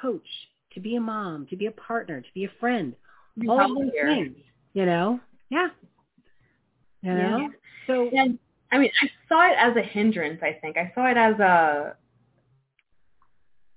coach, 0.00 0.26
to 0.74 0.80
be 0.80 0.96
a 0.96 1.00
mom, 1.00 1.46
to 1.50 1.56
be 1.56 1.66
a 1.66 1.70
partner, 1.72 2.20
to 2.20 2.28
be 2.34 2.44
a 2.44 2.50
friend, 2.60 2.94
Be 3.38 3.48
all 3.48 3.68
those 3.68 3.92
things. 4.02 4.36
You 4.74 4.86
know, 4.86 5.20
yeah. 5.50 5.68
You 7.02 7.14
know, 7.14 7.38
Yeah. 7.38 7.48
so 7.86 8.08
And 8.12 8.38
I 8.72 8.78
mean, 8.78 8.90
I 9.02 9.10
saw 9.28 9.46
it 9.50 9.56
as 9.58 9.76
a 9.76 9.82
hindrance. 9.82 10.40
I 10.42 10.52
think 10.60 10.76
I 10.76 10.92
saw 10.94 11.06
it 11.10 11.16
as 11.16 11.38
a 11.40 11.96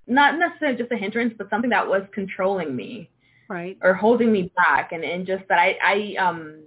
not 0.07 0.37
necessarily 0.39 0.77
just 0.77 0.91
a 0.91 0.97
hindrance, 0.97 1.33
but 1.37 1.49
something 1.49 1.69
that 1.71 1.87
was 1.87 2.03
controlling 2.13 2.75
me 2.75 3.09
right, 3.49 3.77
or 3.81 3.93
holding 3.93 4.31
me 4.31 4.51
back, 4.55 4.91
and 4.91 5.03
and 5.03 5.25
just 5.25 5.43
that 5.49 5.59
I 5.59 5.77
I 5.83 6.15
um 6.23 6.61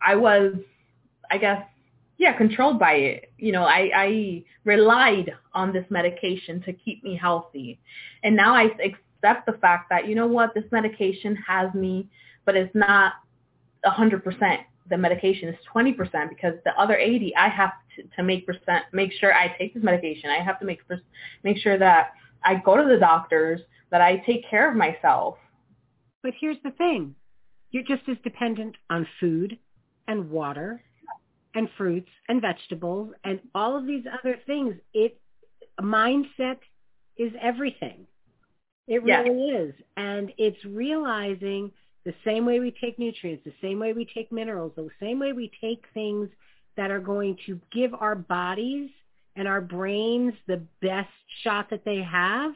I 0.00 0.14
was 0.16 0.54
I 1.30 1.38
guess 1.38 1.62
yeah 2.24 2.36
controlled 2.36 2.78
by 2.78 2.94
it. 2.94 3.32
You 3.36 3.52
know, 3.52 3.64
I 3.64 3.90
I 3.94 4.44
relied 4.64 5.30
on 5.52 5.72
this 5.72 5.84
medication 5.90 6.62
to 6.62 6.72
keep 6.72 7.04
me 7.04 7.16
healthy, 7.20 7.78
and 8.22 8.34
now 8.34 8.54
I 8.54 8.64
accept 8.88 9.44
the 9.46 9.58
fact 9.60 9.90
that 9.90 10.08
you 10.08 10.14
know 10.14 10.26
what 10.26 10.54
this 10.54 10.64
medication 10.72 11.36
has 11.46 11.72
me, 11.74 12.08
but 12.46 12.56
it's 12.56 12.74
not 12.74 13.12
a 13.84 13.90
hundred 13.90 14.24
percent. 14.24 14.60
The 14.88 14.96
medication 14.96 15.50
is 15.50 15.56
twenty 15.70 15.92
percent 15.92 16.30
because 16.30 16.54
the 16.64 16.72
other 16.80 16.96
eighty 16.96 17.36
I 17.36 17.48
have 17.48 17.72
to, 17.96 18.02
to 18.16 18.22
make 18.22 18.46
percent 18.46 18.84
make 18.92 19.12
sure 19.12 19.34
I 19.34 19.54
take 19.58 19.74
this 19.74 19.82
medication. 19.82 20.30
I 20.30 20.42
have 20.42 20.58
to 20.60 20.64
make 20.64 20.80
make 21.42 21.58
sure 21.58 21.78
that 21.78 22.12
I 22.42 22.54
go 22.54 22.76
to 22.76 22.88
the 22.88 22.98
doctors, 22.98 23.60
that 23.90 24.00
I 24.00 24.16
take 24.24 24.48
care 24.48 24.70
of 24.70 24.76
myself. 24.76 25.36
But 26.22 26.32
here's 26.40 26.62
the 26.64 26.70
thing. 26.70 27.14
You're 27.70 27.82
just 27.82 28.08
as 28.08 28.16
dependent 28.24 28.76
on 28.88 29.06
food 29.20 29.58
and 30.08 30.30
water 30.30 30.82
and 31.54 31.68
fruits 31.76 32.10
and 32.28 32.40
vegetables 32.40 33.12
and 33.24 33.40
all 33.54 33.76
of 33.76 33.86
these 33.86 34.04
other 34.20 34.38
things. 34.46 34.74
It 34.94 35.20
mindset 35.80 36.58
is 37.16 37.32
everything. 37.40 38.06
It 38.88 39.02
Yes. 39.02 39.24
really 39.26 39.50
is. 39.50 39.74
And 39.96 40.32
it's 40.38 40.62
realizing 40.64 41.72
the 42.04 42.14
same 42.24 42.46
way 42.46 42.60
we 42.60 42.72
take 42.82 42.98
nutrients, 42.98 43.44
the 43.44 43.54
same 43.62 43.78
way 43.78 43.92
we 43.92 44.06
take 44.14 44.32
minerals, 44.32 44.72
the 44.76 44.88
same 45.00 45.18
way 45.18 45.32
we 45.32 45.50
take 45.60 45.84
things 45.94 46.28
that 46.76 46.90
are 46.90 47.00
going 47.00 47.36
to 47.46 47.60
give 47.72 47.94
our 47.94 48.14
bodies 48.16 48.90
and 49.36 49.48
our 49.48 49.60
brains 49.60 50.34
the 50.46 50.62
best 50.82 51.08
shot 51.42 51.70
that 51.70 51.84
they 51.84 51.98
have 52.02 52.52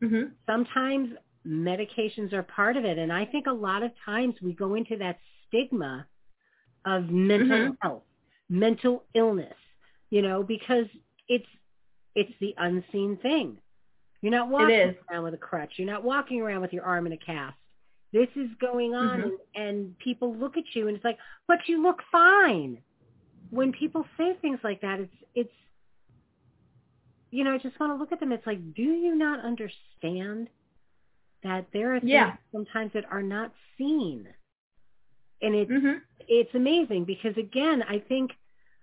hmm 0.00 0.32
sometimes 0.46 1.10
medications 1.46 2.32
are 2.32 2.42
part 2.42 2.76
of 2.76 2.84
it. 2.84 2.98
And 2.98 3.12
I 3.12 3.24
think 3.24 3.46
a 3.46 3.52
lot 3.52 3.82
of 3.82 3.92
times 4.04 4.34
we 4.42 4.52
go 4.52 4.74
into 4.74 4.96
that 4.98 5.18
stigma 5.46 6.06
of 6.88 7.10
mental 7.10 7.58
Mhm. 7.58 7.78
health, 7.82 8.04
mental 8.50 9.04
illness, 9.14 9.56
you 10.10 10.22
know, 10.22 10.42
because 10.44 10.86
it's 11.28 11.46
it's 12.16 12.32
the 12.40 12.54
unseen 12.58 13.16
thing. 13.18 13.58
You're 14.22 14.32
not 14.32 14.48
walking 14.50 14.96
around 15.10 15.24
with 15.24 15.34
a 15.34 15.38
crutch. 15.38 15.78
You're 15.78 15.86
not 15.86 16.04
walking 16.04 16.40
around 16.42 16.62
with 16.62 16.72
your 16.72 16.84
arm 16.84 17.06
in 17.06 17.12
a 17.12 17.18
cast. 17.18 17.56
This 18.12 18.28
is 18.36 18.50
going 18.60 18.94
on 18.94 19.20
Mhm. 19.20 19.24
and, 19.24 19.38
and 19.54 19.98
people 19.98 20.34
look 20.34 20.56
at 20.56 20.74
you 20.74 20.88
and 20.88 20.96
it's 20.96 21.04
like, 21.04 21.18
but 21.46 21.68
you 21.68 21.82
look 21.82 22.02
fine. 22.10 22.82
When 23.50 23.72
people 23.72 24.06
say 24.18 24.34
things 24.42 24.60
like 24.64 24.80
that, 24.82 25.00
it's 25.00 25.14
it's 25.34 25.52
you 27.30 27.44
know, 27.44 27.54
I 27.54 27.58
just 27.58 27.78
want 27.80 27.92
to 27.92 27.96
look 27.96 28.12
at 28.12 28.20
them. 28.20 28.32
It's 28.32 28.46
like, 28.46 28.74
do 28.74 28.82
you 28.82 29.14
not 29.14 29.40
understand 29.44 30.48
that 31.42 31.66
there 31.72 31.94
are 31.94 32.00
things 32.00 32.10
Yeah. 32.10 32.36
sometimes 32.52 32.92
that 32.94 33.04
are 33.10 33.22
not 33.22 33.52
seen? 33.76 34.28
And 35.42 35.54
it's 35.54 35.70
hmm 35.70 35.98
it's 36.28 36.54
amazing 36.54 37.04
because 37.04 37.36
again, 37.36 37.82
I 37.88 37.98
think 38.08 38.32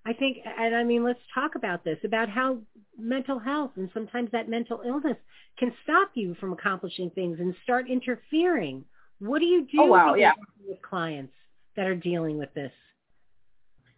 I 0.06 0.14
think 0.14 0.38
and 0.46 0.76
I 0.76 0.84
mean 0.84 1.04
let's 1.04 1.20
talk 1.34 1.56
about 1.56 1.84
this 1.84 1.98
about 2.04 2.30
how 2.30 2.60
mental 2.98 3.40
health 3.40 3.72
and 3.76 3.90
sometimes 3.94 4.32
that 4.32 4.50
mental 4.50 4.82
illness 4.86 5.18
can 5.58 5.74
stop 5.84 6.12
you 6.16 6.36
from 6.36 6.54
accomplishing 6.54 7.10
things 7.12 7.40
and 7.40 7.56
start 7.64 7.90
interfering. 7.90 8.86
What 9.20 9.40
do 9.40 9.46
you 9.46 9.66
do 9.72 9.82
Oh, 9.82 9.86
wow, 9.88 10.16
yeah. 10.16 10.34
with 10.68 10.82
clients 10.82 11.34
that 11.76 11.88
are 11.88 11.96
dealing 11.96 12.38
with 12.38 12.54
this? 12.54 12.72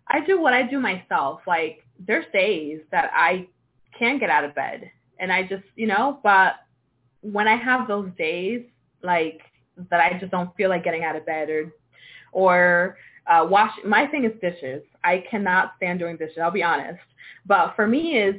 I 0.08 0.22
do 0.26 0.40
what 0.42 0.54
I 0.54 0.64
do 0.64 0.80
myself. 0.80 1.42
Like 1.48 1.84
there's 2.00 2.26
days 2.34 2.82
that 2.92 3.12
I 3.14 3.48
can't 3.98 4.20
get 4.20 4.30
out 4.30 4.44
of 4.46 4.56
bed 4.56 4.90
and 5.20 5.32
I 5.32 5.44
just, 5.44 5.64
you 5.76 5.88
know, 5.88 6.20
but 6.24 6.56
when 7.22 7.48
I 7.48 7.56
have 7.56 7.88
those 7.88 8.10
days 8.18 8.64
like 9.04 9.42
that 9.90 10.00
I 10.00 10.18
just 10.20 10.32
don't 10.32 10.56
feel 10.56 10.70
like 10.70 10.84
getting 10.84 11.04
out 11.04 11.16
of 11.16 11.26
bed 11.26 11.50
or 11.50 11.72
or 12.38 12.98
uh 13.25 13.46
wash 13.50 13.72
my 13.84 14.06
thing 14.08 14.24
is 14.25 14.34
dishes. 14.39 14.84
I 15.03 15.24
cannot 15.29 15.74
stand 15.77 16.00
doing 16.00 16.17
dishes, 16.17 16.38
I'll 16.41 16.51
be 16.51 16.63
honest. 16.63 17.00
But 17.46 17.74
for 17.75 17.88
me 17.88 18.17
is 18.17 18.36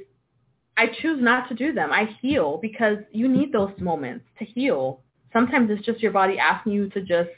I 0.76 0.86
choose 1.00 1.18
not 1.20 1.48
to 1.48 1.54
do 1.54 1.72
them. 1.72 1.90
I 1.92 2.04
heal 2.22 2.58
because 2.62 2.98
you 3.10 3.28
need 3.28 3.52
those 3.52 3.72
moments 3.80 4.24
to 4.38 4.44
heal. 4.44 5.00
Sometimes 5.32 5.68
it's 5.70 5.84
just 5.84 6.00
your 6.00 6.12
body 6.12 6.38
asking 6.38 6.72
you 6.72 6.88
to 6.90 7.00
just 7.00 7.30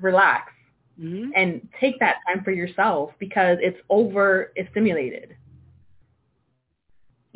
relax 0.00 0.52
Mm-hmm. 0.98 1.30
and 1.36 1.68
take 1.78 2.00
that 2.00 2.16
time 2.26 2.42
for 2.42 2.52
yourself 2.52 3.10
because 3.18 3.58
it's 3.60 3.76
over 3.90 4.50
stimulated 4.70 5.36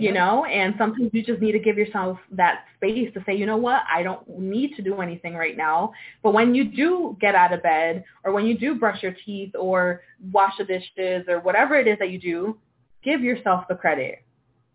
you 0.01 0.13
know? 0.13 0.45
And 0.45 0.75
sometimes 0.79 1.11
you 1.13 1.23
just 1.23 1.41
need 1.41 1.53
to 1.53 1.59
give 1.59 1.77
yourself 1.77 2.19
that 2.33 2.65
space 2.77 3.13
to 3.15 3.23
say 3.25 3.35
you 3.35 3.47
know 3.47 3.57
what? 3.57 3.83
I 3.93 4.03
don't 4.03 4.27
need 4.39 4.75
to 4.77 4.83
do 4.83 5.01
anything 5.01 5.35
right 5.35 5.57
now. 5.57 5.93
But 6.23 6.33
when 6.33 6.55
you 6.55 6.65
do 6.65 7.17
get 7.21 7.35
out 7.35 7.53
of 7.53 7.63
bed 7.63 8.05
or 8.25 8.33
when 8.33 8.47
you 8.47 8.59
do 8.59 8.75
brush 8.75 9.03
your 9.03 9.15
teeth 9.25 9.55
or 9.59 10.03
wash 10.33 10.55
the 10.59 10.65
dishes 10.65 11.27
or 11.29 11.41
whatever 11.41 11.77
it 11.77 11.87
is 11.87 11.99
that 11.99 12.11
you 12.11 12.19
do 12.19 12.59
give 13.03 13.23
yourself 13.23 13.65
the 13.69 13.75
credit. 13.75 14.25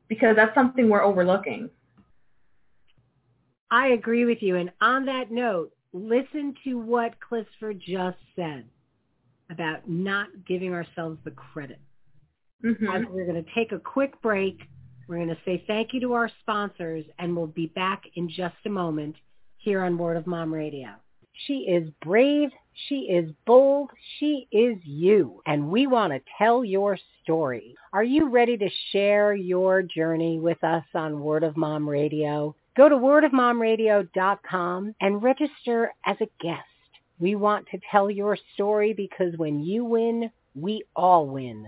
Because 0.07 0.35
that's 0.35 0.53
something 0.53 0.89
we're 0.89 1.03
overlooking. 1.03 1.69
I 3.71 3.87
agree 3.87 4.25
with 4.25 4.41
you. 4.41 4.55
And 4.55 4.71
on 4.81 5.05
that 5.05 5.31
note, 5.31 5.71
listen 5.93 6.53
to 6.63 6.75
what 6.75 7.15
Clisver 7.19 7.77
just 7.77 8.17
said 8.35 8.65
about 9.49 9.89
not 9.89 10.27
giving 10.47 10.73
ourselves 10.73 11.19
the 11.23 11.31
credit. 11.31 11.79
hmm 12.61 12.85
We're 13.09 13.25
going 13.25 13.43
to 13.43 13.51
take 13.55 13.71
a 13.71 13.79
quick 13.79 14.21
break. 14.21 14.61
We're 15.07 15.17
going 15.17 15.29
to 15.29 15.37
say 15.45 15.63
thank 15.67 15.93
you 15.93 15.99
to 16.01 16.13
our 16.13 16.31
sponsors, 16.41 17.05
and 17.19 17.35
we'll 17.35 17.47
be 17.47 17.67
back 17.67 18.03
in 18.15 18.29
just 18.29 18.55
a 18.65 18.69
moment 18.69 19.15
here 19.57 19.83
on 19.83 19.97
Word 19.97 20.17
of 20.17 20.25
Mom 20.25 20.53
Radio. 20.53 20.89
She 21.47 21.65
is 21.67 21.89
brave. 22.01 22.49
She 22.87 23.01
is 23.01 23.31
bold. 23.45 23.91
She 24.19 24.47
is 24.51 24.77
you. 24.83 25.41
And 25.45 25.69
we 25.69 25.85
want 25.85 26.13
to 26.13 26.21
tell 26.37 26.65
your 26.65 26.97
story. 27.23 27.75
Are 27.93 28.03
you 28.03 28.29
ready 28.29 28.57
to 28.57 28.69
share 28.91 29.35
your 29.35 29.81
journey 29.81 30.39
with 30.39 30.63
us 30.63 30.85
on 30.93 31.19
Word 31.19 31.43
of 31.43 31.57
Mom 31.57 31.87
Radio? 31.87 32.55
Go 32.77 32.89
to 32.89 32.95
wordofmomradio.com 32.95 34.95
and 35.01 35.23
register 35.23 35.93
as 36.05 36.17
a 36.19 36.29
guest. 36.41 36.63
We 37.19 37.35
want 37.35 37.67
to 37.71 37.79
tell 37.91 38.11
your 38.11 38.37
story 38.53 38.93
because 38.93 39.37
when 39.37 39.63
you 39.63 39.85
win, 39.85 40.29
we 40.53 40.83
all 40.95 41.27
win. 41.27 41.67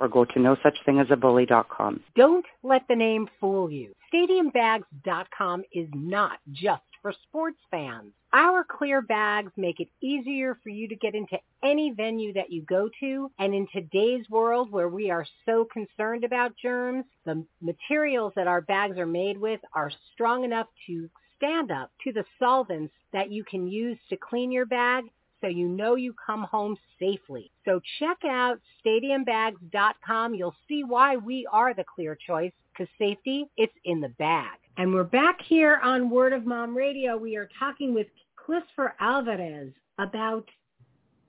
or 0.00 0.08
go 0.08 0.24
to 0.24 0.40
no 0.40 0.56
such 0.62 0.78
thing 0.84 0.98
as 0.98 1.06
nosuchthingasabully.com. 1.06 2.00
Don't 2.16 2.46
let 2.62 2.82
the 2.88 2.96
name 2.96 3.28
fool 3.38 3.70
you. 3.70 3.94
StadiumBags.com 4.12 5.62
is 5.72 5.88
not 5.94 6.38
just 6.50 6.82
for 7.02 7.12
sports 7.28 7.58
fans. 7.70 8.12
Our 8.32 8.64
clear 8.64 9.02
bags 9.02 9.52
make 9.56 9.80
it 9.80 9.88
easier 10.02 10.58
for 10.62 10.70
you 10.70 10.88
to 10.88 10.96
get 10.96 11.14
into 11.14 11.38
any 11.62 11.92
venue 11.96 12.32
that 12.32 12.50
you 12.50 12.62
go 12.62 12.88
to. 13.00 13.30
And 13.38 13.54
in 13.54 13.66
today's 13.72 14.28
world 14.30 14.70
where 14.70 14.88
we 14.88 15.10
are 15.10 15.26
so 15.46 15.66
concerned 15.72 16.24
about 16.24 16.52
germs, 16.60 17.04
the 17.24 17.44
materials 17.60 18.32
that 18.36 18.46
our 18.46 18.60
bags 18.60 18.98
are 18.98 19.06
made 19.06 19.38
with 19.38 19.60
are 19.74 19.92
strong 20.12 20.44
enough 20.44 20.68
to 20.86 21.08
stand 21.36 21.70
up 21.70 21.90
to 22.04 22.12
the 22.12 22.24
solvents 22.38 22.92
that 23.12 23.30
you 23.30 23.44
can 23.44 23.66
use 23.66 23.98
to 24.08 24.16
clean 24.16 24.52
your 24.52 24.66
bag 24.66 25.04
so 25.40 25.48
you 25.48 25.68
know 25.68 25.94
you 25.94 26.14
come 26.24 26.44
home 26.44 26.76
safely. 26.98 27.50
So 27.64 27.80
check 27.98 28.18
out 28.24 28.58
stadiumbags.com. 28.84 30.34
You'll 30.34 30.56
see 30.68 30.84
why 30.84 31.16
we 31.16 31.46
are 31.50 31.74
the 31.74 31.84
clear 31.84 32.16
choice 32.26 32.52
because 32.72 32.92
safety, 32.98 33.46
it's 33.56 33.72
in 33.84 34.00
the 34.00 34.08
bag. 34.10 34.58
And 34.76 34.94
we're 34.94 35.04
back 35.04 35.40
here 35.42 35.80
on 35.82 36.10
Word 36.10 36.32
of 36.32 36.46
Mom 36.46 36.76
Radio. 36.76 37.16
We 37.16 37.36
are 37.36 37.48
talking 37.58 37.92
with 37.94 38.06
Clisver 38.38 38.92
Alverez 39.00 39.72
about 39.98 40.48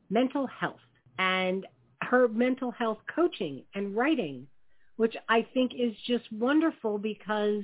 mental 0.09 0.47
health 0.47 0.79
and 1.19 1.65
her 2.01 2.27
mental 2.27 2.71
health 2.71 2.99
coaching 3.13 3.63
and 3.75 3.95
writing, 3.95 4.47
which 4.97 5.15
I 5.29 5.45
think 5.53 5.73
is 5.77 5.93
just 6.05 6.31
wonderful 6.31 6.97
because 6.97 7.63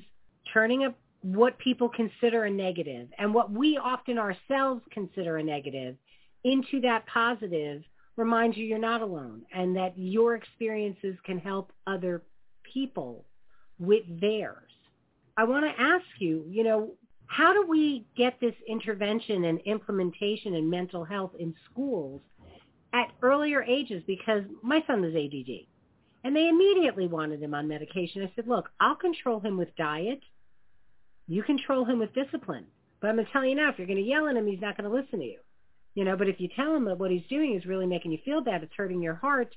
turning 0.53 0.85
up 0.85 0.97
what 1.21 1.57
people 1.57 1.89
consider 1.89 2.45
a 2.45 2.49
negative 2.49 3.09
and 3.17 3.33
what 3.33 3.51
we 3.51 3.77
often 3.77 4.17
ourselves 4.17 4.81
consider 4.91 5.37
a 5.37 5.43
negative 5.43 5.95
into 6.47 6.81
that 6.81 7.05
positive 7.07 7.83
reminds 8.15 8.57
you 8.57 8.65
you're 8.65 8.79
not 8.79 9.01
alone 9.01 9.43
and 9.53 9.75
that 9.75 9.93
your 9.95 10.35
experiences 10.35 11.15
can 11.25 11.37
help 11.37 11.71
other 11.85 12.23
people 12.73 13.25
with 13.79 14.03
theirs. 14.19 14.71
I 15.35 15.43
want 15.43 15.65
to 15.65 15.81
ask 15.81 16.05
you, 16.19 16.45
you 16.49 16.63
know, 16.63 16.91
how 17.27 17.53
do 17.53 17.67
we 17.67 18.05
get 18.15 18.39
this 18.39 18.55
intervention 18.67 19.43
and 19.45 19.59
implementation 19.65 20.55
in 20.55 20.69
mental 20.69 21.03
health 21.03 21.31
in 21.37 21.53
schools 21.69 22.21
at 22.93 23.11
earlier 23.21 23.61
ages? 23.63 24.01
Because 24.07 24.43
my 24.63 24.81
son 24.87 25.01
was 25.01 25.13
ADD 25.13 25.67
and 26.23 26.35
they 26.35 26.47
immediately 26.47 27.07
wanted 27.07 27.41
him 27.41 27.53
on 27.53 27.67
medication. 27.67 28.23
I 28.23 28.31
said, 28.35 28.47
look, 28.47 28.69
I'll 28.79 28.95
control 28.95 29.39
him 29.39 29.57
with 29.57 29.75
diet. 29.75 30.21
You 31.27 31.43
control 31.43 31.85
him 31.85 31.99
with 31.99 32.15
discipline. 32.15 32.65
But 32.99 33.09
I'm 33.09 33.15
going 33.15 33.27
to 33.27 33.31
tell 33.31 33.45
you 33.45 33.55
now, 33.55 33.69
if 33.69 33.77
you're 33.77 33.85
going 33.85 33.97
to 33.97 34.03
yell 34.03 34.27
at 34.27 34.35
him, 34.35 34.47
he's 34.47 34.61
not 34.61 34.77
going 34.77 34.89
to 34.89 34.95
listen 34.95 35.19
to 35.19 35.25
you. 35.25 35.39
You 35.97 36.05
know, 36.05 36.15
but 36.15 36.29
if 36.29 36.39
you 36.39 36.47
tell 36.55 36.75
him 36.75 36.85
that 36.85 36.99
what 36.99 37.09
he's 37.09 37.25
doing 37.27 37.55
is 37.55 37.65
really 37.65 37.87
making 37.87 38.11
you 38.11 38.19
feel 38.23 38.39
bad, 38.39 38.61
it's 38.61 38.75
hurting 38.77 39.01
your 39.01 39.15
heart, 39.15 39.55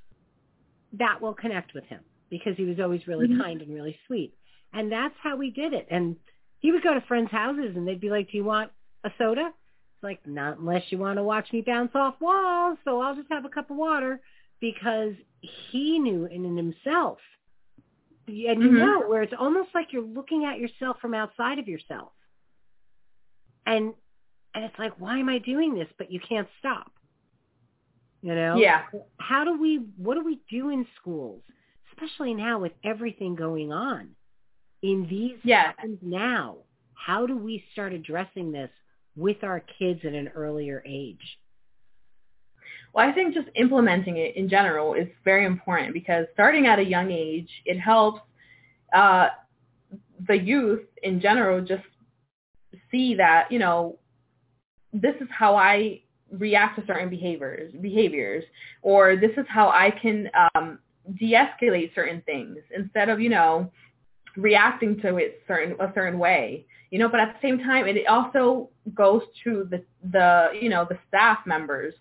that 0.94 1.20
will 1.20 1.34
connect 1.34 1.74
with 1.74 1.84
him 1.84 2.00
because 2.30 2.56
he 2.56 2.64
was 2.64 2.80
always 2.80 3.06
really 3.06 3.28
mm-hmm. 3.28 3.42
kind 3.42 3.60
and 3.60 3.74
really 3.74 3.94
sweet. 4.06 4.32
And 4.72 4.90
that's 4.90 5.14
how 5.22 5.36
we 5.36 5.50
did 5.50 5.74
it. 5.74 5.86
And 5.90 6.16
he 6.60 6.72
would 6.72 6.82
go 6.82 6.94
to 6.94 7.02
friends' 7.02 7.30
houses 7.30 7.76
and 7.76 7.86
they'd 7.86 8.00
be 8.00 8.08
like, 8.08 8.30
do 8.30 8.38
you 8.38 8.44
want 8.44 8.70
a 9.04 9.10
soda? 9.18 9.48
It's 9.48 10.02
like, 10.02 10.26
not 10.26 10.58
unless 10.58 10.84
you 10.88 10.96
want 10.96 11.18
to 11.18 11.22
watch 11.22 11.52
me 11.52 11.60
bounce 11.60 11.90
off 11.94 12.14
walls. 12.22 12.78
So 12.86 13.02
I'll 13.02 13.16
just 13.16 13.28
have 13.30 13.44
a 13.44 13.50
cup 13.50 13.70
of 13.70 13.76
water 13.76 14.18
because 14.62 15.12
he 15.42 15.98
knew 15.98 16.24
in 16.24 16.56
himself. 16.56 17.18
And 18.26 18.36
you 18.38 18.48
mm-hmm. 18.54 18.76
know, 18.78 19.02
where 19.06 19.20
it's 19.20 19.34
almost 19.38 19.68
like 19.74 19.88
you're 19.92 20.00
looking 20.00 20.46
at 20.46 20.58
yourself 20.58 20.96
from 21.02 21.12
outside 21.12 21.58
of 21.58 21.68
yourself. 21.68 22.12
And 23.66 23.92
and 24.54 24.64
it's 24.64 24.78
like, 24.78 24.92
why 24.98 25.18
am 25.18 25.28
I 25.28 25.38
doing 25.38 25.74
this? 25.74 25.88
But 25.98 26.10
you 26.10 26.20
can't 26.20 26.48
stop. 26.58 26.92
You 28.22 28.34
know? 28.34 28.56
Yeah. 28.56 28.82
How 29.18 29.44
do 29.44 29.60
we, 29.60 29.80
what 29.96 30.14
do 30.14 30.24
we 30.24 30.40
do 30.50 30.70
in 30.70 30.86
schools? 31.00 31.42
Especially 31.92 32.34
now 32.34 32.58
with 32.58 32.72
everything 32.84 33.34
going 33.34 33.72
on 33.72 34.10
in 34.82 35.06
these 35.08 35.38
yeah. 35.42 35.72
now, 36.02 36.58
how 36.94 37.26
do 37.26 37.36
we 37.36 37.64
start 37.72 37.92
addressing 37.92 38.52
this 38.52 38.70
with 39.16 39.42
our 39.42 39.62
kids 39.78 40.00
at 40.04 40.12
an 40.12 40.28
earlier 40.28 40.82
age? 40.86 41.38
Well, 42.92 43.08
I 43.08 43.12
think 43.12 43.34
just 43.34 43.48
implementing 43.54 44.16
it 44.16 44.36
in 44.36 44.48
general 44.48 44.94
is 44.94 45.08
very 45.24 45.44
important 45.46 45.92
because 45.92 46.26
starting 46.32 46.66
at 46.66 46.78
a 46.78 46.84
young 46.84 47.10
age, 47.10 47.48
it 47.64 47.78
helps 47.78 48.20
uh, 48.94 49.28
the 50.26 50.36
youth 50.36 50.82
in 51.02 51.20
general 51.20 51.60
just 51.60 51.84
see 52.90 53.14
that, 53.14 53.50
you 53.50 53.58
know, 53.58 53.98
this 54.92 55.14
is 55.20 55.28
how 55.30 55.56
I 55.56 56.02
react 56.32 56.78
to 56.78 56.86
certain 56.86 57.10
behaviors, 57.10 57.72
behaviors, 57.80 58.44
or 58.82 59.16
this 59.16 59.32
is 59.36 59.46
how 59.48 59.68
I 59.68 59.90
can 59.90 60.30
um, 60.54 60.78
de-escalate 61.18 61.94
certain 61.94 62.22
things 62.22 62.58
instead 62.74 63.08
of, 63.08 63.20
you 63.20 63.28
know, 63.28 63.70
reacting 64.36 65.00
to 65.00 65.16
it 65.16 65.42
certain 65.46 65.76
a 65.80 65.92
certain 65.94 66.18
way 66.18 66.64
you 66.90 66.98
know 66.98 67.08
but 67.08 67.20
at 67.20 67.34
the 67.34 67.48
same 67.48 67.58
time 67.58 67.86
it 67.86 68.06
also 68.06 68.68
goes 68.94 69.22
to 69.44 69.66
the 69.70 69.82
the 70.12 70.48
you 70.60 70.68
know 70.68 70.86
the 70.88 70.98
staff 71.08 71.38
members. 71.46 71.94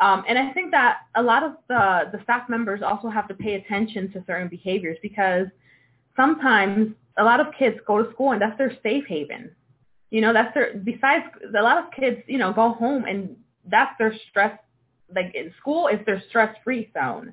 Um, 0.00 0.24
and 0.28 0.38
i 0.38 0.52
think 0.52 0.70
that 0.70 0.98
a 1.16 1.22
lot 1.22 1.42
of 1.42 1.52
the 1.68 2.10
the 2.12 2.22
staff 2.22 2.48
members 2.48 2.82
also 2.82 3.08
have 3.08 3.26
to 3.28 3.34
pay 3.34 3.54
attention 3.54 4.10
to 4.12 4.24
certain 4.26 4.48
behaviors 4.48 4.96
because 5.02 5.46
sometimes 6.16 6.94
a 7.18 7.24
lot 7.24 7.40
of 7.40 7.48
kids 7.58 7.76
go 7.86 8.02
to 8.02 8.10
school 8.12 8.32
and 8.32 8.40
that's 8.40 8.56
their 8.58 8.76
safe 8.82 9.04
haven 9.06 9.50
you 10.10 10.20
know 10.20 10.32
that's 10.32 10.54
their 10.54 10.74
besides 10.84 11.24
a 11.58 11.62
lot 11.62 11.78
of 11.78 11.90
kids 11.92 12.18
you 12.26 12.38
know 12.38 12.52
go 12.52 12.72
home 12.72 13.04
and 13.04 13.36
that's 13.66 13.92
their 13.98 14.14
stress 14.30 14.58
like 15.14 15.34
in 15.34 15.52
school 15.60 15.88
is 15.88 15.98
their 16.06 16.22
stress 16.28 16.54
free 16.64 16.90
zone. 16.94 17.32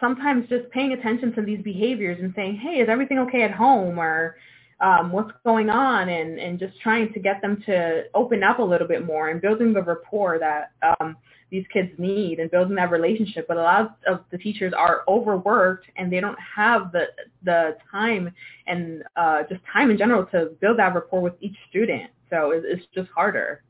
Sometimes 0.00 0.48
just 0.48 0.70
paying 0.70 0.92
attention 0.92 1.32
to 1.34 1.42
these 1.42 1.62
behaviors 1.62 2.18
and 2.20 2.32
saying, 2.36 2.56
hey, 2.56 2.80
is 2.80 2.88
everything 2.88 3.18
okay 3.20 3.42
at 3.42 3.52
home? 3.52 3.98
or 3.98 4.36
um, 4.80 5.10
what's 5.10 5.32
going 5.44 5.70
on 5.70 6.08
and, 6.08 6.38
and 6.38 6.58
just 6.58 6.78
trying 6.80 7.12
to 7.12 7.18
get 7.18 7.40
them 7.40 7.62
to 7.66 8.04
open 8.14 8.42
up 8.42 8.58
a 8.58 8.62
little 8.62 8.86
bit 8.86 9.06
more 9.06 9.30
and 9.30 9.40
building 9.40 9.72
the 9.72 9.82
rapport 9.82 10.38
that 10.38 10.72
um, 11.00 11.16
these 11.50 11.64
kids 11.72 11.90
need 11.98 12.40
and 12.40 12.50
building 12.50 12.74
that 12.76 12.90
relationship. 12.90 13.46
But 13.48 13.56
a 13.56 13.62
lot 13.62 13.96
of 14.06 14.20
the 14.30 14.38
teachers 14.38 14.74
are 14.76 15.02
overworked 15.08 15.86
and 15.96 16.12
they 16.12 16.20
don't 16.20 16.38
have 16.40 16.92
the 16.92 17.06
the 17.42 17.76
time 17.90 18.30
and 18.66 19.02
uh, 19.16 19.44
just 19.48 19.62
time 19.72 19.90
in 19.90 19.96
general 19.96 20.26
to 20.26 20.50
build 20.60 20.78
that 20.78 20.94
rapport 20.94 21.22
with 21.22 21.34
each 21.40 21.56
student. 21.70 22.10
So 22.28 22.50
it's, 22.50 22.66
it's 22.68 22.86
just 22.94 23.08
harder. 23.10 23.62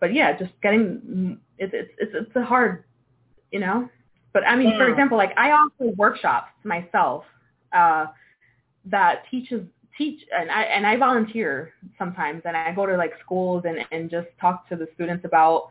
But 0.00 0.12
yeah, 0.12 0.36
just 0.36 0.52
getting 0.62 1.40
it's 1.56 1.72
it's 1.74 1.90
it's, 1.98 2.12
it's 2.14 2.36
a 2.36 2.44
hard, 2.44 2.84
you 3.50 3.60
know. 3.60 3.88
But 4.34 4.46
I 4.46 4.54
mean, 4.54 4.70
yeah. 4.70 4.78
for 4.78 4.88
example, 4.88 5.16
like 5.16 5.32
I 5.38 5.52
offer 5.52 5.92
workshops 5.96 6.50
myself 6.62 7.24
uh, 7.72 8.06
that 8.84 9.22
teaches 9.30 9.62
teach 9.98 10.20
and 10.36 10.50
I 10.50 10.62
and 10.62 10.86
I 10.86 10.96
volunteer 10.96 11.72
sometimes 11.98 12.42
and 12.44 12.56
I 12.56 12.72
go 12.72 12.86
to 12.86 12.96
like 12.96 13.12
schools 13.24 13.64
and 13.66 13.78
and 13.92 14.10
just 14.10 14.28
talk 14.40 14.68
to 14.68 14.76
the 14.76 14.86
students 14.94 15.24
about 15.24 15.68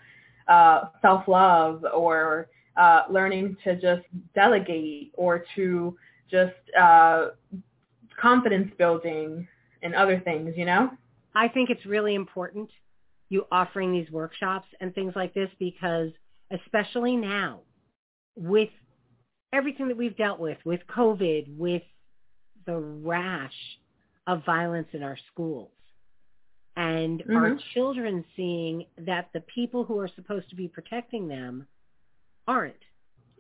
uh, 0.48 0.86
self 1.02 1.28
love 1.28 1.84
or 1.96 2.50
uh, 2.78 3.04
learning 3.10 3.58
to 3.64 3.76
just 3.76 4.04
delegate 4.36 5.12
or 5.16 5.44
to 5.56 5.98
just 6.30 6.54
uh, 6.80 7.30
confidence 8.20 8.72
building 8.78 9.48
and 9.82 9.96
other 9.96 10.20
things, 10.20 10.54
you 10.56 10.66
know? 10.66 10.90
I 11.36 11.48
think 11.48 11.70
it's 11.70 11.86
really 11.86 12.16
important 12.16 12.70
you 13.30 13.46
offering 13.52 13.92
these 13.92 14.10
workshops 14.10 14.68
and 14.80 14.94
things 14.96 15.14
like 15.16 15.34
this 15.34 15.50
because 15.60 16.12
especially 16.52 17.16
now 17.16 17.60
with 18.36 18.70
everything 19.52 19.88
that 19.90 19.98
we've 19.98 20.16
dealt 20.16 20.40
with, 20.40 20.58
with 20.66 20.80
COVID, 20.96 21.58
with 21.58 21.84
the 22.66 22.78
rash 22.78 23.54
of 24.28 24.46
violence 24.46 24.88
in 24.94 25.04
our 25.04 25.18
schools. 25.32 25.72
and 26.76 27.24
Mhm. 27.24 27.36
our 27.36 27.56
children 27.74 28.24
seeing 28.36 28.86
that 29.00 29.26
the 29.34 29.42
people 29.42 29.84
who 29.84 29.98
are 29.98 30.08
supposed 30.10 30.48
to 30.50 30.56
be 30.56 30.68
protecting 30.68 31.28
them 31.28 31.66
aren't 32.48 32.84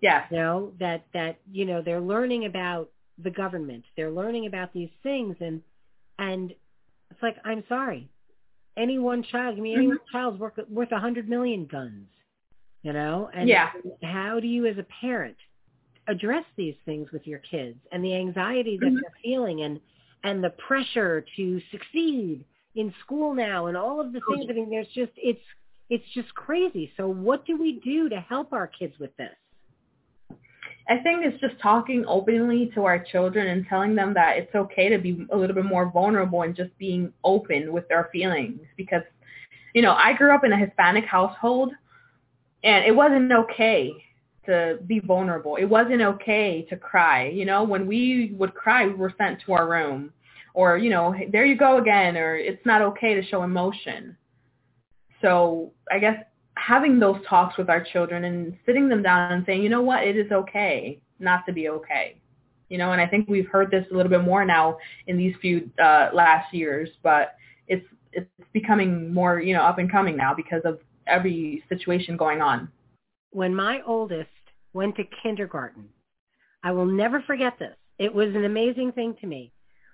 Yeah. 0.01 0.25
you 0.31 0.37
know 0.37 0.73
that 0.79 1.05
that 1.13 1.37
you 1.51 1.63
know 1.65 1.81
they're 1.83 2.01
learning 2.01 2.45
about 2.45 2.89
the 3.19 3.29
government 3.29 3.85
they're 3.95 4.09
learning 4.09 4.47
about 4.47 4.73
these 4.73 4.89
things 5.03 5.35
and 5.39 5.61
and 6.17 6.51
it's 7.11 7.21
like 7.21 7.37
i'm 7.45 7.63
sorry 7.69 8.09
any 8.75 8.97
one 8.97 9.21
child 9.21 9.55
i 9.57 9.61
mean 9.61 9.75
any 9.77 9.85
Mhm. 9.85 9.89
one 9.89 9.99
child's 10.11 10.39
worth 10.39 10.57
worth 10.69 10.91
a 10.91 10.99
hundred 10.99 11.29
million 11.29 11.65
guns 11.67 12.09
you 12.81 12.91
know 12.91 13.29
and 13.35 13.47
Yeah. 13.47 13.71
how 14.01 14.39
do 14.39 14.47
you 14.47 14.65
as 14.65 14.79
a 14.79 14.83
parent 15.01 15.37
address 16.07 16.45
these 16.55 16.75
things 16.85 17.11
with 17.11 17.27
your 17.27 17.39
kids 17.39 17.79
and 17.91 18.03
the 18.03 18.15
anxiety 18.15 18.77
that 18.77 18.89
Mhm. 18.91 18.99
they're 19.01 19.19
feeling 19.21 19.61
and 19.61 19.79
and 20.23 20.43
the 20.43 20.51
pressure 20.51 21.25
to 21.35 21.61
succeed 21.71 22.43
in 22.75 22.93
school 23.03 23.33
now 23.33 23.67
and 23.67 23.77
all 23.77 23.99
of 24.01 24.13
the 24.13 24.21
things. 24.29 24.45
I 24.49 24.53
mean 24.53 24.69
there's 24.69 24.87
just 24.93 25.11
it's 25.17 25.41
it's 25.89 26.05
just 26.13 26.33
crazy. 26.35 26.91
So 26.97 27.07
what 27.07 27.45
do 27.45 27.57
we 27.57 27.79
do 27.83 28.09
to 28.09 28.19
help 28.19 28.53
our 28.53 28.67
kids 28.67 28.93
with 28.99 29.15
this? 29.17 29.35
I 30.89 30.97
think 30.99 31.25
it's 31.25 31.39
just 31.41 31.59
talking 31.61 32.05
openly 32.07 32.71
to 32.73 32.85
our 32.85 32.99
children 32.99 33.47
and 33.47 33.65
telling 33.67 33.93
them 33.93 34.13
that 34.13 34.37
it's 34.37 34.55
okay 34.55 34.87
to 34.89 34.97
be 34.97 35.25
a 35.31 35.37
little 35.37 35.55
bit 35.55 35.65
more 35.65 35.91
vulnerable 35.91 36.43
and 36.43 36.55
just 36.55 36.77
being 36.77 37.11
open 37.25 37.73
with 37.73 37.87
their 37.89 38.09
feelings 38.11 38.59
because 38.77 39.01
you 39.73 39.81
know, 39.81 39.93
I 39.93 40.13
grew 40.13 40.33
up 40.33 40.43
in 40.43 40.51
a 40.51 40.57
Hispanic 40.57 41.05
household 41.05 41.71
and 42.63 42.85
it 42.85 42.95
wasn't 42.95 43.31
okay 43.31 43.93
to 44.47 44.79
be 44.87 44.99
vulnerable. 44.99 45.55
It 45.55 45.65
wasn't 45.65 46.01
okay 46.01 46.65
to 46.69 46.75
cry. 46.75 47.27
You 47.27 47.45
know, 47.45 47.63
when 47.63 47.85
we 47.85 48.33
would 48.39 48.53
cry, 48.55 48.87
we 48.87 48.93
were 48.93 49.13
sent 49.17 49.41
to 49.45 49.53
our 49.53 49.69
room 49.69 50.11
or, 50.53 50.77
you 50.77 50.89
know, 50.89 51.13
there 51.31 51.45
you 51.45 51.55
go 51.55 51.77
again 51.77 52.17
or 52.17 52.35
it's 52.35 52.65
not 52.65 52.81
okay 52.81 53.13
to 53.13 53.23
show 53.23 53.43
emotion. 53.43 54.17
So, 55.21 55.71
I 55.91 55.99
guess 55.99 56.17
having 56.55 56.99
those 56.99 57.17
talks 57.29 57.57
with 57.57 57.69
our 57.69 57.83
children 57.83 58.23
and 58.23 58.57
sitting 58.65 58.89
them 58.89 59.03
down 59.03 59.31
and 59.31 59.43
saying, 59.45 59.61
you 59.61 59.69
know 59.69 59.81
what, 59.81 60.03
it 60.03 60.17
is 60.17 60.31
okay 60.31 60.99
not 61.19 61.45
to 61.45 61.53
be 61.53 61.69
okay. 61.69 62.19
You 62.69 62.77
know, 62.77 62.91
and 62.91 62.99
I 62.99 63.07
think 63.07 63.29
we've 63.29 63.47
heard 63.47 63.71
this 63.71 63.85
a 63.91 63.95
little 63.95 64.09
bit 64.09 64.23
more 64.23 64.43
now 64.43 64.77
in 65.07 65.17
these 65.17 65.35
few 65.41 65.69
uh, 65.81 66.09
last 66.13 66.53
years, 66.53 66.89
but 67.01 67.35
it's 67.67 67.85
it's 68.11 68.29
becoming 68.51 69.13
more, 69.13 69.39
you 69.39 69.53
know, 69.53 69.61
up 69.61 69.77
and 69.77 69.91
coming 69.91 70.17
now 70.17 70.33
because 70.33 70.61
of 70.65 70.79
every 71.05 71.63
situation 71.69 72.17
going 72.17 72.41
on. 72.41 72.69
when 73.31 73.53
my 73.53 73.81
oldest 73.85 74.29
went 74.73 74.95
to 74.97 75.03
kindergarten, 75.23 75.89
I 76.63 76.71
will 76.71 76.85
never 76.85 77.21
forget 77.21 77.57
this. 77.59 77.75
It 77.99 78.13
was 78.13 78.35
an 78.35 78.45
amazing 78.45 78.91
thing 78.91 79.15
to 79.21 79.27
me. 79.27 79.51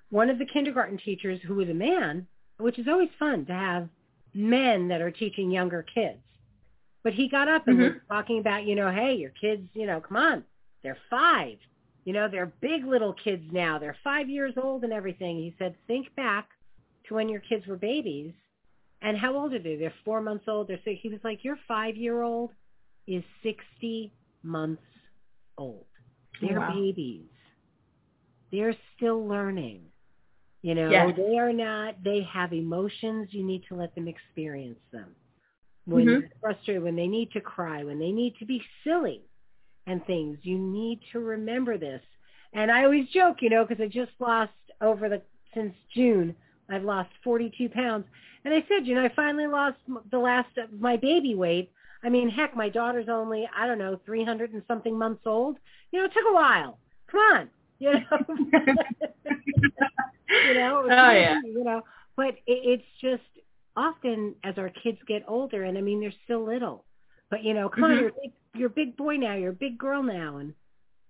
One 0.10 0.30
of 0.30 0.40
the 0.40 0.46
kindergarten 0.46 0.98
teachers 0.98 1.40
who 1.46 1.56
was 1.56 1.70
a 1.70 1.74
man, 1.74 2.28
which 2.58 2.80
is 2.80 2.88
always 2.88 3.10
fun 3.18 3.46
to 3.46 3.54
have 3.54 3.90
men 4.34 4.88
that 4.90 5.02
are 5.02 5.12
teaching 5.12 5.52
younger 5.52 5.84
kids. 5.84 6.20
But 7.04 7.14
he 7.14 7.28
got 7.28 7.50
up 7.50 7.68
and 7.68 7.78
was 7.78 7.88
mm-hmm. 7.88 8.14
talking 8.14 8.40
about, 8.40 8.66
you 8.66 8.76
know, 8.76 8.90
hey, 8.92 9.16
your 9.16 9.32
kids, 9.32 9.68
you 9.74 9.86
know, 9.86 10.00
come 10.00 10.18
on, 10.18 10.44
they're 10.84 10.98
five. 11.10 11.58
You 12.06 12.14
know, 12.14 12.28
they're 12.30 12.52
big 12.62 12.86
little 12.86 13.14
kids 13.14 13.44
now. 13.52 13.80
They're 13.80 13.98
five 14.04 14.30
years 14.30 14.54
old 14.62 14.84
and 14.84 14.92
everything. 14.92 15.38
He 15.38 15.56
said, 15.58 15.76
think 15.88 16.14
back 16.16 16.50
to 17.08 17.14
when 17.14 17.30
your 17.30 17.40
kids 17.42 17.66
were 17.66 17.78
babies. 17.78 18.34
And 19.02 19.18
how 19.18 19.36
old 19.36 19.54
are 19.54 19.60
they? 19.60 19.76
They're 19.76 19.94
four 20.06 20.22
months 20.22 20.46
old. 20.48 20.68
They're 20.68 20.80
six. 20.84 21.00
He 21.02 21.10
was 21.10 21.20
like, 21.24 21.44
your 21.44 21.58
five-year-old 21.68 22.52
is 23.08 23.24
60 23.42 24.12
months 24.44 24.84
old. 25.58 25.86
They're 26.42 26.60
Wow. 26.60 26.74
babies. 26.74 27.30
They're 28.52 28.76
still 28.96 29.28
learning. 29.28 29.82
You 30.62 30.76
know, 30.76 30.92
Yes. 30.92 31.16
they 31.16 31.38
are 31.38 31.54
not, 31.54 32.04
they 32.04 32.22
have 32.32 32.54
emotions. 32.54 33.30
You 33.32 33.44
need 33.44 33.64
to 33.70 33.76
let 33.76 33.94
them 33.96 34.08
experience 34.08 34.80
them. 34.92 35.16
When 35.86 36.06
Mhm. 36.06 36.22
they're 36.22 36.30
frustrated, 36.42 36.84
when 36.84 36.96
they 36.96 37.08
need 37.08 37.32
to 37.32 37.42
cry, 37.42 37.84
when 37.84 38.00
they 38.00 38.12
need 38.12 38.36
to 38.38 38.46
be 38.46 38.64
silly 38.84 39.22
and 39.88 40.06
things, 40.06 40.40
you 40.44 40.58
need 40.58 41.02
to 41.12 41.20
remember 41.20 41.78
this. 41.78 42.02
And 42.54 42.72
I 42.72 42.84
always 42.86 43.10
joke, 43.10 43.42
you 43.42 43.50
know, 43.50 43.66
because 43.66 43.84
I 43.84 43.88
just 43.88 44.12
lost 44.20 44.54
over 44.82 45.10
the, 45.10 45.22
since 45.54 45.74
June, 45.94 46.36
I've 46.70 46.84
lost 46.84 47.10
42 47.24 47.70
pounds. 47.70 48.06
And 48.46 48.54
I 48.54 48.64
said, 48.70 48.86
you 48.88 48.96
know, 48.96 49.04
I 49.04 49.10
finally 49.16 49.48
lost 49.48 49.78
the 50.12 50.20
last 50.20 50.58
of 50.58 50.72
my 50.80 50.96
baby 50.96 51.36
weight. 51.36 51.72
I 52.04 52.10
mean, 52.10 52.30
heck, 52.30 52.56
my 52.56 52.70
daughter's 52.70 53.08
only, 53.10 53.48
I 53.56 53.66
don't 53.68 53.78
know, 53.78 54.00
300 54.06 54.54
and 54.54 54.64
something 54.68 54.98
months 54.98 55.24
old. 55.26 55.58
You 55.92 56.00
know, 56.00 56.06
it 56.06 56.14
took 56.14 56.26
a 56.30 56.34
while. 56.34 56.80
Come 57.12 57.20
on. 57.20 57.50
You 57.80 57.94
know, 57.94 58.26
you 60.46 60.54
know, 60.54 60.84
Oh, 60.90 61.12
yeah. 61.12 61.36
you 61.44 61.64
know, 61.64 61.82
but 62.16 62.30
it, 62.30 62.40
it's 62.48 62.84
just 63.02 63.24
often 63.76 64.36
as 64.44 64.58
our 64.58 64.70
kids 64.70 65.00
get 65.08 65.24
older, 65.28 65.64
and 65.64 65.78
I 65.78 65.82
mean, 65.82 66.00
they're 66.00 66.14
still 66.24 66.46
little, 66.46 66.86
but 67.30 67.44
you 67.44 67.54
know, 67.54 67.68
come 67.68 67.86
on, 67.86 67.92
Mhm. 67.92 68.00
you're 68.00 68.12
big, 68.22 68.32
you're 68.56 68.68
a 68.68 68.72
big 68.72 68.96
boy 68.96 69.18
now, 69.18 69.34
you're 69.36 69.50
a 69.52 69.54
big 69.54 69.78
girl 69.78 70.02
now, 70.04 70.38
and 70.38 70.54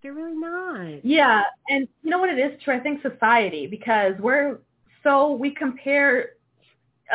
they're 0.01 0.13
really 0.13 0.33
not. 0.35 1.03
Yeah, 1.05 1.43
and 1.69 1.87
you 2.01 2.09
know 2.09 2.19
what 2.19 2.29
it 2.29 2.39
is 2.39 2.59
too? 2.63 2.71
I 2.71 2.79
think 2.79 3.01
society 3.03 3.67
because 3.67 4.13
we're 4.19 4.59
so 5.03 5.31
we 5.33 5.51
compare 5.51 6.29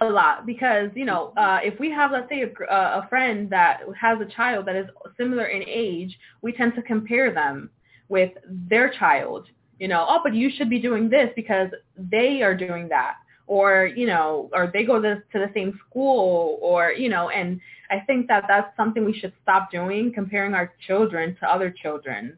a 0.00 0.04
lot 0.04 0.46
because 0.46 0.90
you 0.94 1.04
know 1.04 1.32
uh, 1.36 1.58
if 1.62 1.78
we 1.80 1.90
have 1.90 2.12
let's 2.12 2.28
say 2.28 2.42
a, 2.42 2.72
uh, 2.72 3.02
a 3.04 3.08
friend 3.08 3.50
that 3.50 3.80
has 3.98 4.18
a 4.20 4.26
child 4.26 4.66
that 4.66 4.76
is 4.76 4.86
similar 5.16 5.46
in 5.46 5.62
age, 5.66 6.16
we 6.42 6.52
tend 6.52 6.74
to 6.74 6.82
compare 6.82 7.32
them 7.32 7.70
with 8.08 8.32
their 8.46 8.90
child. 8.90 9.46
You 9.78 9.88
know, 9.88 10.04
oh, 10.08 10.20
but 10.22 10.34
you 10.34 10.50
should 10.56 10.68
be 10.68 10.80
doing 10.80 11.08
this 11.08 11.30
because 11.36 11.68
they 11.96 12.42
are 12.42 12.54
doing 12.54 12.88
that, 12.88 13.14
or 13.46 13.86
you 13.86 14.06
know, 14.06 14.50
or 14.52 14.70
they 14.72 14.84
go 14.84 15.00
to, 15.00 15.16
to 15.16 15.38
the 15.38 15.50
same 15.54 15.78
school, 15.88 16.58
or 16.60 16.92
you 16.92 17.08
know, 17.08 17.30
and 17.30 17.60
I 17.90 18.00
think 18.00 18.28
that 18.28 18.44
that's 18.48 18.76
something 18.76 19.04
we 19.04 19.18
should 19.18 19.32
stop 19.42 19.70
doing, 19.70 20.12
comparing 20.12 20.54
our 20.54 20.72
children 20.86 21.36
to 21.40 21.50
other 21.50 21.70
children 21.70 22.36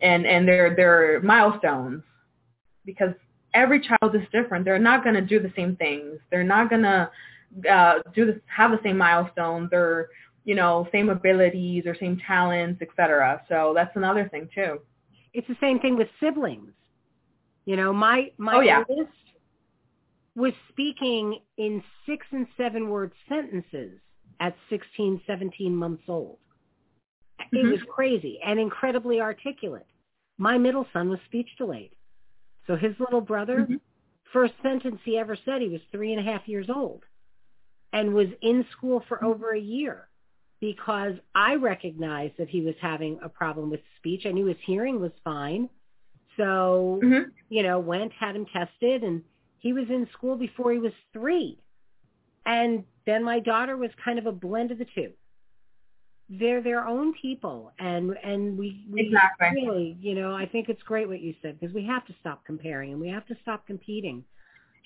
and 0.00 0.26
and 0.26 0.46
their 0.46 0.74
their 0.74 1.20
milestones 1.20 2.02
because 2.84 3.12
every 3.56 3.80
child 3.80 4.14
is 4.14 4.22
different. 4.30 4.64
They're 4.64 4.78
not 4.78 5.02
going 5.02 5.14
to 5.16 5.22
do 5.22 5.40
the 5.40 5.52
same 5.56 5.74
things. 5.76 6.18
They're 6.30 6.44
not 6.44 6.68
going 6.70 6.82
to 6.82 7.10
uh, 7.68 7.98
do 8.14 8.26
this 8.26 8.36
have 8.54 8.70
the 8.70 8.80
same 8.84 8.98
milestones 8.98 9.70
or 9.72 10.10
you 10.44 10.54
know 10.54 10.86
same 10.92 11.08
abilities 11.08 11.84
or 11.86 11.96
same 11.98 12.20
talents, 12.24 12.82
etc. 12.82 13.42
So 13.48 13.72
that's 13.74 13.96
another 13.96 14.28
thing 14.28 14.48
too. 14.54 14.80
It's 15.32 15.48
the 15.48 15.56
same 15.60 15.80
thing 15.80 15.96
with 15.96 16.08
siblings. 16.20 16.70
You 17.64 17.76
know, 17.76 17.92
my 17.92 18.30
my 18.38 18.56
Oh, 18.56 18.60
yeah. 18.60 18.84
oldest 18.88 19.10
was 20.36 20.52
speaking 20.68 21.40
in 21.56 21.82
six 22.04 22.26
and 22.30 22.46
seven 22.56 22.90
word 22.90 23.12
sentences 23.28 23.98
at 24.38 24.54
16, 24.68 25.22
17 25.26 25.74
months 25.74 26.02
old. 26.08 26.36
It 27.52 27.64
Mhm. 27.64 27.70
was 27.70 27.80
crazy 27.88 28.38
and 28.44 28.60
incredibly 28.60 29.18
articulate. 29.18 29.86
My 30.36 30.58
middle 30.58 30.86
son 30.92 31.08
was 31.08 31.18
speech 31.24 31.48
delayed. 31.56 31.95
So 32.66 32.76
his 32.76 32.98
little 32.98 33.20
brother, 33.20 33.66
Mhm. 33.66 33.80
first 34.32 34.54
sentence 34.62 35.00
he 35.04 35.18
ever 35.18 35.36
said, 35.44 35.62
he 35.62 35.68
was 35.68 35.80
three 35.92 36.12
and 36.12 36.20
a 36.20 36.30
half 36.30 36.48
years 36.48 36.68
old 36.68 37.04
and 37.92 38.14
was 38.14 38.28
in 38.42 38.64
school 38.72 39.00
for 39.08 39.22
over 39.22 39.52
a 39.52 39.60
year 39.60 40.08
because 40.60 41.14
I 41.34 41.54
recognized 41.56 42.36
that 42.38 42.48
he 42.48 42.62
was 42.62 42.74
having 42.80 43.20
a 43.22 43.28
problem 43.28 43.70
with 43.70 43.80
speech. 43.98 44.26
I 44.26 44.32
knew 44.32 44.46
his 44.46 44.58
hearing 44.64 45.00
was 45.00 45.12
fine. 45.22 45.68
So, 46.36 47.00
Mhm. 47.02 47.32
you 47.48 47.62
know, 47.62 47.78
went, 47.78 48.12
had 48.12 48.36
him 48.36 48.46
tested, 48.46 49.02
and 49.02 49.22
he 49.58 49.72
was 49.72 49.88
in 49.88 50.08
school 50.12 50.36
before 50.36 50.72
he 50.72 50.78
was 50.78 50.92
three. 51.12 51.58
And 52.44 52.84
then 53.06 53.22
my 53.24 53.40
daughter 53.40 53.76
was 53.76 53.90
kind 54.04 54.18
of 54.18 54.26
a 54.26 54.32
blend 54.32 54.70
of 54.70 54.78
the 54.78 54.86
two. 54.86 55.12
They're 56.28 56.60
their 56.60 56.86
own 56.86 57.14
people, 57.14 57.72
and 57.78 58.16
and 58.24 58.58
we, 58.58 58.84
we 58.90 59.02
Exactly. 59.06 59.48
really, 59.54 59.96
you 60.00 60.14
know, 60.14 60.34
I 60.34 60.44
think 60.46 60.68
it's 60.68 60.82
great 60.82 61.06
what 61.08 61.20
you 61.20 61.34
said 61.40 61.60
because 61.60 61.72
we 61.74 61.84
have 61.86 62.04
to 62.06 62.14
stop 62.20 62.44
comparing 62.44 62.90
and 62.92 63.00
we 63.00 63.08
have 63.08 63.26
to 63.26 63.36
stop 63.42 63.64
competing. 63.66 64.24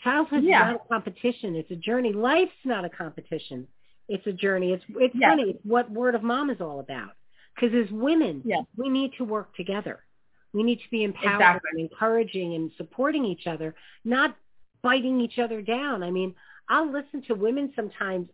Childhood's 0.04 0.44
Yeah. 0.44 0.64
not 0.72 0.76
a 0.76 0.88
competition; 0.88 1.56
it's 1.56 1.70
a 1.70 1.76
journey. 1.76 2.12
Life's 2.12 2.52
not 2.64 2.84
a 2.84 2.90
competition; 2.90 3.66
it's 4.08 4.26
a 4.26 4.32
journey. 4.32 4.72
It's 4.72 4.84
it's 4.96 5.14
Yeah. 5.14 5.30
funny. 5.30 5.50
It's 5.50 5.64
what 5.64 5.90
Word 5.90 6.14
of 6.14 6.22
Mom 6.22 6.50
is 6.50 6.60
all 6.60 6.80
about. 6.80 7.12
Because 7.54 7.74
as 7.74 7.90
women, 7.90 8.42
Yeah. 8.44 8.62
we 8.76 8.90
need 8.90 9.14
to 9.14 9.24
work 9.24 9.54
together. 9.56 10.04
We 10.52 10.62
need 10.62 10.80
to 10.80 10.90
be 10.90 11.04
empowered 11.04 11.40
Exactly. 11.40 11.70
and 11.72 11.80
encouraging 11.90 12.54
and 12.54 12.70
supporting 12.76 13.24
each 13.24 13.46
other, 13.46 13.74
not 14.04 14.36
biting 14.82 15.20
each 15.20 15.38
other 15.38 15.62
down. 15.62 16.02
I 16.02 16.10
mean, 16.10 16.34
I'll 16.68 16.90
listen 16.90 17.22
to 17.22 17.34
women 17.34 17.72
sometimes 17.74 18.28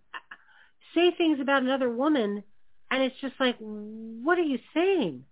say 0.95 1.11
things 1.13 1.41
about 1.41 1.63
another 1.63 1.91
woman, 1.91 2.43
and 2.97 3.05
it's 3.05 3.21
just 3.21 3.35
like, 3.39 3.57
what 3.59 4.39
are 4.39 4.43
you 4.43 4.59
saying? 4.73 5.23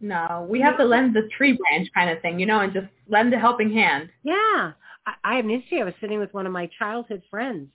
No, 0.00 0.46
we 0.48 0.62
have 0.62 0.78
to 0.78 0.84
lend 0.84 1.14
the 1.14 1.28
tree 1.36 1.52
branch 1.52 1.88
kind 1.94 2.08
of 2.08 2.22
thing, 2.22 2.40
you 2.40 2.46
know, 2.46 2.60
and 2.60 2.72
just 2.72 2.86
lend 3.06 3.34
a 3.34 3.38
helping 3.38 3.70
hand. 3.70 4.08
Yeah. 4.22 4.72
I, 5.06 5.12
I 5.22 5.36
have 5.36 5.44
an 5.44 5.50
issue. 5.50 5.76
I 5.76 5.84
was 5.84 5.94
sitting 6.00 6.18
with 6.18 6.32
one 6.32 6.46
of 6.46 6.52
my 6.52 6.70
childhood 6.78 7.22
friends, 7.30 7.68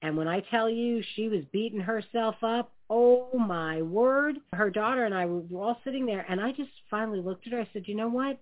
and 0.00 0.16
when 0.16 0.26
I 0.26 0.40
tell 0.50 0.70
you 0.70 1.02
she 1.14 1.28
was 1.28 1.44
beating 1.52 1.80
herself 1.80 2.36
up, 2.42 2.72
oh 2.88 3.28
my 3.38 3.82
word. 3.82 4.36
Her 4.54 4.70
daughter 4.70 5.04
and 5.04 5.14
I 5.14 5.26
were 5.26 5.42
all 5.60 5.78
sitting 5.84 6.06
there, 6.06 6.24
and 6.26 6.40
I 6.40 6.52
just 6.52 6.70
finally 6.90 7.20
looked 7.20 7.46
at 7.46 7.52
her. 7.52 7.60
I 7.60 7.68
said, 7.74 7.84
you 7.86 7.94
know 7.94 8.08
what? 8.08 8.40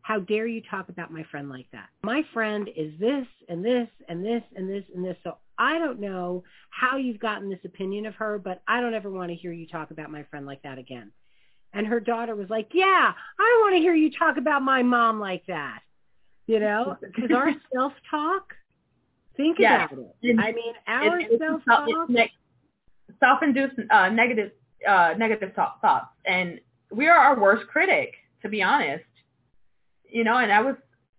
How 0.00 0.18
dare 0.18 0.46
you 0.46 0.62
talk 0.70 0.88
about 0.88 1.12
my 1.12 1.24
friend 1.30 1.50
like 1.50 1.66
that? 1.72 1.88
My 2.02 2.22
friend 2.32 2.70
is 2.74 2.98
this 2.98 3.26
and 3.50 3.62
this 3.62 3.88
and 4.08 4.24
this 4.24 4.42
and 4.56 4.68
this 4.68 4.84
and 4.94 5.04
this. 5.04 5.16
So 5.24 5.36
I 5.58 5.78
don't 5.78 6.00
know 6.00 6.44
how 6.70 6.96
you've 6.96 7.20
gotten 7.20 7.48
this 7.48 7.64
opinion 7.64 8.06
of 8.06 8.14
her, 8.16 8.38
but 8.38 8.62
I 8.66 8.80
don't 8.80 8.94
ever 8.94 9.10
want 9.10 9.30
to 9.30 9.34
hear 9.36 9.52
you 9.52 9.66
talk 9.66 9.90
about 9.90 10.10
my 10.10 10.24
friend 10.24 10.46
like 10.46 10.62
that 10.62 10.78
again. 10.78 11.12
And 11.72 11.86
her 11.86 12.00
daughter 12.00 12.34
was 12.36 12.50
like, 12.50 12.68
yeah, 12.72 13.12
I 13.38 13.50
don't 13.52 13.62
want 13.62 13.74
to 13.74 13.80
hear 13.80 13.94
you 13.94 14.10
talk 14.16 14.36
about 14.36 14.62
my 14.62 14.82
mom 14.82 15.18
like 15.20 15.44
that. 15.46 15.80
You 16.46 16.60
know, 16.60 16.96
because 17.14 17.30
our 17.34 17.50
self-talk, 17.74 18.54
think 19.36 19.58
Yes. 19.58 19.88
about 19.92 20.04
it. 20.22 20.38
I 20.38 20.52
mean, 20.52 20.74
our 20.86 21.18
It's- 21.20 21.30
it's 21.32 21.40
self-talk. 21.42 22.08
Ne- 22.10 22.32
self-induced 23.20 23.74
uh, 23.90 24.08
negative 24.10 24.52
uh, 24.88 25.14
negative 25.16 25.52
thought- 25.54 25.80
thoughts, 25.80 26.08
and 26.26 26.60
we 26.90 27.06
are 27.08 27.16
our 27.16 27.40
worst 27.40 27.66
critic, 27.68 28.14
to 28.42 28.48
be 28.48 28.62
honest. 28.62 29.04
You 30.08 30.24
know, 30.24 30.36
and 30.36 30.52
I 30.52 30.60
was, 30.60 30.76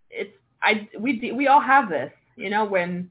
it's 0.10 0.32
I 0.62 0.88
we 1.00 1.32
we 1.36 1.48
all 1.48 1.60
have 1.62 1.90
this, 1.90 2.12
you 2.36 2.50
know, 2.50 2.64
when, 2.66 3.10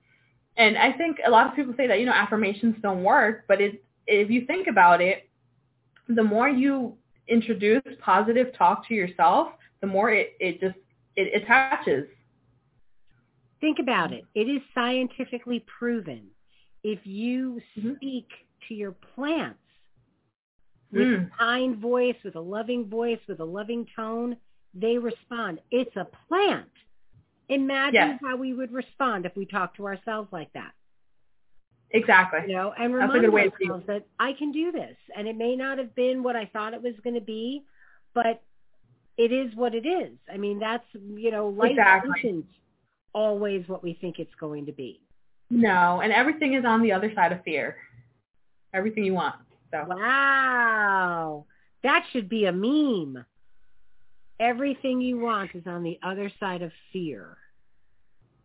and 0.56 0.76
I 0.78 0.92
think 0.92 1.18
a 1.26 1.30
lot 1.30 1.46
of 1.48 1.54
people 1.54 1.74
say 1.76 1.86
that 1.86 1.98
you 2.00 2.06
know 2.06 2.12
affirmations 2.12 2.76
don't 2.82 3.02
work, 3.02 3.44
but 3.48 3.60
it 3.60 3.84
if 4.06 4.30
you 4.30 4.44
think 4.46 4.66
about 4.68 5.00
it, 5.00 5.28
the 6.08 6.22
more 6.22 6.48
you 6.48 6.96
introduce 7.28 7.82
positive 8.00 8.52
talk 8.56 8.86
to 8.88 8.94
yourself, 8.94 9.48
the 9.80 9.86
more 9.86 10.10
it 10.10 10.34
it 10.40 10.60
just 10.60 10.76
it 11.16 11.42
attaches. 11.42 12.06
think 13.60 13.78
about 13.78 14.12
it. 14.12 14.24
It 14.34 14.48
is 14.48 14.60
scientifically 14.74 15.60
proven. 15.78 16.26
If 16.82 17.06
you 17.06 17.60
Mhm. 17.78 17.96
speak 17.96 18.28
to 18.68 18.74
your 18.74 18.92
plants 18.92 19.58
with 20.92 21.08
Mm. 21.08 21.26
a 21.26 21.36
kind 21.38 21.76
voice, 21.76 22.16
with 22.24 22.36
a 22.36 22.40
loving 22.40 22.88
voice, 22.88 23.18
with 23.26 23.40
a 23.40 23.44
loving 23.44 23.86
tone, 23.96 24.36
they 24.74 24.98
respond. 24.98 25.60
It's 25.70 25.94
a 25.96 26.04
plant. 26.28 26.70
Imagine 27.48 27.94
Yes. 27.94 28.20
how 28.22 28.36
we 28.36 28.54
would 28.54 28.72
respond 28.72 29.26
if 29.26 29.36
we 29.36 29.44
talked 29.44 29.76
to 29.76 29.86
ourselves 29.86 30.28
like 30.32 30.52
that, 30.54 30.72
Exactly. 31.90 32.40
you 32.46 32.56
know, 32.56 32.72
and 32.78 32.94
remind 32.94 33.20
good 33.20 33.30
way 33.32 33.44
to 33.44 33.52
see 33.58 33.64
ourselves 33.66 33.86
that 33.86 34.06
I 34.18 34.32
can 34.32 34.50
do 34.52 34.72
this. 34.72 34.96
And 35.14 35.28
it 35.28 35.36
may 35.36 35.54
not 35.54 35.78
have 35.78 35.94
been 35.94 36.22
what 36.22 36.36
I 36.36 36.46
thought 36.46 36.74
it 36.74 36.82
was 36.82 36.94
going 37.04 37.14
to 37.14 37.20
be, 37.20 37.62
but 38.14 38.42
it 39.16 39.30
is 39.30 39.54
what 39.54 39.74
it 39.74 39.86
is. 39.86 40.12
I 40.32 40.36
mean, 40.38 40.58
that's, 40.58 40.84
you 40.94 41.30
know, 41.30 41.48
life 41.48 41.72
Exactly. 41.72 42.18
isn't 42.24 42.46
always 43.12 43.68
what 43.68 43.82
we 43.82 43.94
think 44.00 44.18
it's 44.18 44.34
going 44.40 44.66
to 44.66 44.72
be. 44.72 45.00
No, 45.50 46.00
and 46.02 46.12
everything 46.12 46.54
is 46.54 46.64
on 46.64 46.82
the 46.82 46.92
other 46.92 47.12
side 47.14 47.30
of 47.30 47.42
fear. 47.44 47.76
Everything 48.72 49.04
you 49.04 49.14
want. 49.14 49.36
So 49.70 49.84
Wow. 49.88 51.46
That 51.82 52.04
should 52.12 52.28
be 52.28 52.46
a 52.46 52.52
meme. 52.52 53.24
Everything 54.40 55.00
you 55.00 55.18
want 55.18 55.50
is 55.54 55.62
on 55.66 55.82
the 55.82 55.98
other 56.02 56.30
side 56.40 56.62
of 56.62 56.72
fear. 56.92 57.36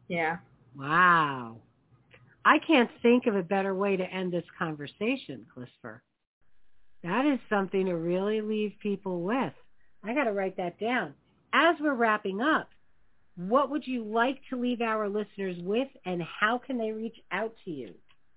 yeah. 0.08 0.38
Wow. 0.78 1.58
I 2.46 2.60
can't 2.60 2.90
think 3.02 3.26
of 3.26 3.36
a 3.36 3.44
better 3.44 3.76
way 3.76 3.98
to 3.98 4.04
end 4.04 4.32
this 4.32 4.46
conversation, 4.58 5.46
Clisver. 5.56 6.00
That 7.04 7.26
is 7.26 7.40
something 7.50 7.86
to 7.88 7.96
really 7.96 8.42
leave 8.42 8.74
people 8.80 9.22
with. 9.22 9.54
I 10.04 10.14
got 10.14 10.26
to 10.26 10.32
write 10.32 10.58
that 10.58 10.80
down. 10.80 11.14
As 11.54 11.76
we're 11.82 11.96
wrapping 11.96 12.40
up, 12.40 12.70
what 13.36 13.70
would 13.70 13.86
you 13.86 14.04
like 14.04 14.40
to 14.50 14.60
leave 14.60 14.82
our 14.82 15.10
listeners 15.10 15.58
with 15.62 15.88
and 16.06 16.22
how 16.22 16.58
can 16.58 16.78
they 16.78 16.92
reach 16.92 17.18
out 17.32 17.54
to 17.66 17.72
you? 17.72 17.94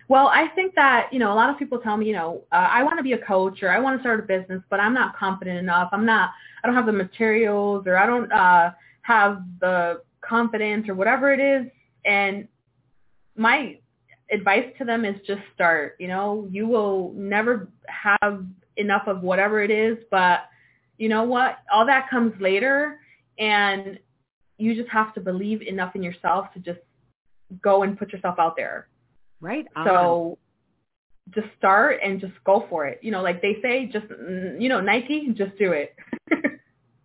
Well, 0.08 0.28
I 0.28 0.48
think 0.54 0.74
that, 0.74 1.08
you 1.12 1.18
know, 1.18 1.32
a 1.32 1.34
lot 1.34 1.50
of 1.50 1.58
people 1.58 1.78
tell 1.78 1.96
me, 1.96 2.06
you 2.06 2.12
know, 2.12 2.42
uh, 2.52 2.68
I 2.70 2.82
want 2.82 2.98
to 2.98 3.02
be 3.02 3.12
a 3.12 3.18
coach 3.18 3.62
or 3.62 3.70
I 3.70 3.78
want 3.78 3.96
to 3.98 4.02
start 4.02 4.20
a 4.20 4.22
business, 4.24 4.62
but 4.68 4.80
I'm 4.80 4.94
not 4.94 5.16
confident 5.16 5.58
enough. 5.58 5.90
I'm 5.92 6.04
not, 6.04 6.30
I 6.62 6.66
don't 6.66 6.76
have 6.76 6.86
the 6.86 6.92
materials 6.92 7.86
or 7.86 7.96
I 7.96 8.06
don't 8.06 8.32
uh, 8.32 8.70
have 9.02 9.42
the 9.60 10.02
confidence 10.20 10.88
or 10.88 10.94
whatever 10.94 11.32
it 11.32 11.40
is. 11.40 11.70
And 12.04 12.48
my 13.36 13.78
advice 14.30 14.66
to 14.78 14.84
them 14.84 15.04
is 15.04 15.16
just 15.26 15.42
start, 15.54 15.96
you 15.98 16.08
know, 16.08 16.48
you 16.50 16.66
will 16.66 17.12
never 17.14 17.68
have 17.86 18.44
enough 18.76 19.06
of 19.06 19.22
whatever 19.22 19.62
it 19.62 19.70
is, 19.70 19.98
but 20.10 20.48
you 20.98 21.08
know 21.08 21.24
what? 21.24 21.58
All 21.72 21.86
that 21.86 22.08
comes 22.08 22.32
later 22.40 23.00
and 23.38 23.98
you 24.58 24.74
just 24.74 24.88
have 24.88 25.12
to 25.14 25.20
believe 25.20 25.62
enough 25.62 25.96
in 25.96 26.02
yourself 26.02 26.52
to 26.54 26.60
just 26.60 26.78
go 27.60 27.82
and 27.82 27.98
put 27.98 28.12
yourself 28.12 28.36
out 28.38 28.56
there. 28.56 28.88
Right? 29.40 29.66
on. 29.74 29.86
So 29.86 30.38
just 31.30 31.48
start 31.58 31.98
and 32.04 32.20
just 32.20 32.34
go 32.44 32.66
for 32.68 32.86
it. 32.86 33.00
You 33.02 33.10
know, 33.10 33.22
like 33.22 33.42
they 33.42 33.58
say, 33.62 33.86
just, 33.86 34.06
you 34.58 34.68
know, 34.68 34.80
Nike, 34.80 35.28
just 35.34 35.56
do 35.58 35.72
it. 35.72 35.94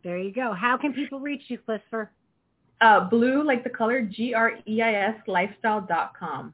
there 0.08 0.18
you 0.18 0.32
go. 0.32 0.54
How 0.54 0.78
can 0.78 0.94
people 0.94 1.20
reach 1.20 1.44
you, 1.50 1.60
Clisver? 1.68 2.08
uh, 2.80 3.10
blue, 3.10 3.44
like 3.44 3.64
the 3.64 3.70
color, 3.70 4.02
G-R-E-I-S 4.02 5.16
lifestyle 5.28 5.82
dot 5.82 6.14
com. 6.18 6.54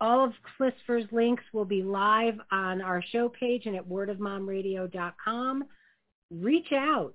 All 0.00 0.24
of 0.24 0.32
Clisver's 0.58 1.10
links 1.12 1.42
will 1.52 1.66
be 1.66 1.82
live 1.82 2.38
on 2.50 2.80
our 2.80 3.02
show 3.12 3.28
page 3.28 3.66
and 3.66 3.76
at 3.76 3.86
wordofmomradio.com. 3.86 5.64
Reach 6.30 6.72
out. 6.72 7.14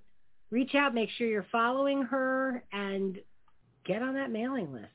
Reach 0.51 0.75
out. 0.75 0.93
Make 0.93 1.09
sure 1.17 1.25
you're 1.27 1.47
following 1.51 2.03
her 2.03 2.63
and 2.71 3.17
get 3.85 4.03
on 4.03 4.13
that 4.13 4.29
mailing 4.29 4.71
list. 4.71 4.85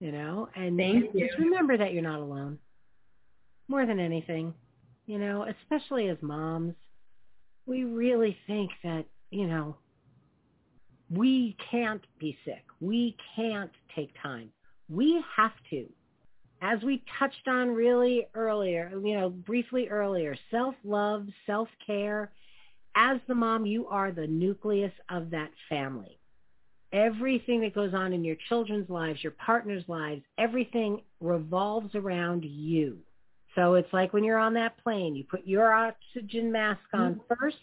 You 0.00 0.12
know, 0.12 0.48
and, 0.56 0.78
Thank 0.78 1.12
just 1.12 1.38
you. 1.38 1.44
remember 1.44 1.76
that 1.76 1.92
you're 1.92 2.02
not 2.02 2.20
alone. 2.20 2.58
More 3.68 3.84
than 3.84 4.00
anything, 4.00 4.54
you 5.06 5.18
know, 5.18 5.46
especially 5.46 6.08
as 6.08 6.16
moms, 6.22 6.74
we 7.66 7.84
really 7.84 8.38
think 8.46 8.70
that, 8.82 9.04
you 9.30 9.46
know, 9.46 9.76
we 11.10 11.56
can't 11.70 12.04
be 12.18 12.36
sick. 12.44 12.64
We 12.80 13.16
can't 13.36 13.70
take 13.94 14.14
time. 14.22 14.50
We 14.88 15.22
have 15.36 15.52
to. 15.70 15.86
As 16.62 16.82
we 16.82 17.02
touched 17.18 17.48
on 17.48 17.70
really 17.70 18.26
earlier, 18.34 18.92
you 19.02 19.18
know, 19.18 19.30
briefly 19.30 19.88
earlier, 19.88 20.36
self-love, 20.50 21.26
self-care. 21.46 22.30
As 22.94 23.18
the 23.28 23.34
mom, 23.34 23.66
you 23.66 23.86
are 23.86 24.12
the 24.12 24.26
nucleus 24.26 24.92
of 25.08 25.30
that 25.30 25.50
family. 25.68 26.18
Everything 26.92 27.60
that 27.60 27.74
goes 27.74 27.94
on 27.94 28.12
in 28.12 28.24
your 28.24 28.36
children's 28.48 28.90
lives, 28.90 29.22
your 29.22 29.32
partner's 29.32 29.84
lives, 29.88 30.22
everything 30.38 31.00
revolves 31.20 31.94
around 31.94 32.44
you. 32.44 32.98
So 33.54 33.74
it's 33.74 33.92
like 33.92 34.12
when 34.12 34.24
you're 34.24 34.38
on 34.38 34.54
that 34.54 34.82
plane, 34.82 35.14
you 35.14 35.24
put 35.24 35.46
your 35.46 35.72
oxygen 35.72 36.52
mask 36.52 36.80
on 36.92 37.14
mm-hmm. 37.14 37.34
first, 37.38 37.56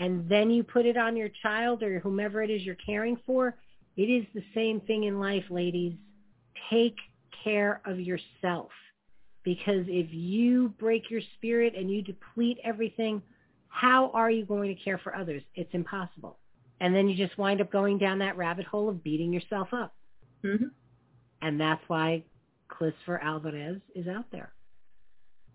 and 0.00 0.26
then 0.28 0.50
you 0.50 0.64
put 0.64 0.86
it 0.86 0.96
on 0.96 1.14
your 1.14 1.28
child 1.42 1.82
or 1.82 2.00
whomever 2.00 2.42
it 2.42 2.50
is 2.50 2.62
you're 2.62 2.74
caring 2.74 3.18
for. 3.26 3.54
It 3.96 4.04
is 4.04 4.24
the 4.34 4.42
same 4.54 4.80
thing 4.80 5.04
in 5.04 5.20
life, 5.20 5.44
ladies. 5.50 5.92
Take 6.70 6.96
care 7.44 7.82
of 7.84 8.00
yourself. 8.00 8.70
Because 9.44 9.84
if 9.88 10.08
you 10.10 10.70
break 10.78 11.10
your 11.10 11.20
spirit 11.36 11.74
and 11.76 11.90
you 11.90 12.00
deplete 12.02 12.58
everything, 12.64 13.22
how 13.68 14.10
are 14.14 14.30
you 14.30 14.46
going 14.46 14.74
to 14.74 14.82
care 14.82 14.98
for 14.98 15.14
others? 15.14 15.42
It's 15.54 15.72
impossible. 15.74 16.38
And 16.80 16.94
then 16.94 17.06
you 17.08 17.14
just 17.14 17.36
wind 17.38 17.60
up 17.60 17.70
going 17.70 17.98
down 17.98 18.18
that 18.20 18.38
rabbit 18.38 18.64
hole 18.66 18.88
of 18.88 19.04
beating 19.04 19.32
yourself 19.32 19.68
up. 19.72 19.94
hmm 20.42 20.66
And 21.42 21.60
that's 21.60 21.82
why 21.88 22.24
Clisver 22.70 23.22
Alverez 23.22 23.82
is 23.94 24.06
out 24.08 24.26
there. 24.32 24.52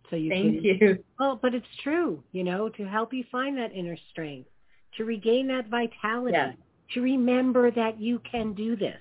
So 0.09 0.15
you 0.15 0.29
Thank 0.29 0.61
can, 0.61 0.63
you. 0.63 1.03
well, 1.19 1.39
but 1.41 1.53
it's 1.53 1.65
true, 1.83 2.23
you 2.31 2.43
know, 2.43 2.69
to 2.69 2.85
help 2.85 3.13
you 3.13 3.23
find 3.31 3.57
that 3.57 3.73
inner 3.73 3.97
strength, 4.11 4.49
to 4.97 5.05
regain 5.05 5.47
that 5.47 5.67
vitality, 5.67 6.37
Yes. 6.37 6.55
to 6.93 7.01
remember 7.01 7.71
that 7.71 7.99
you 7.99 8.19
can 8.19 8.53
do 8.53 8.75
this. 8.75 8.99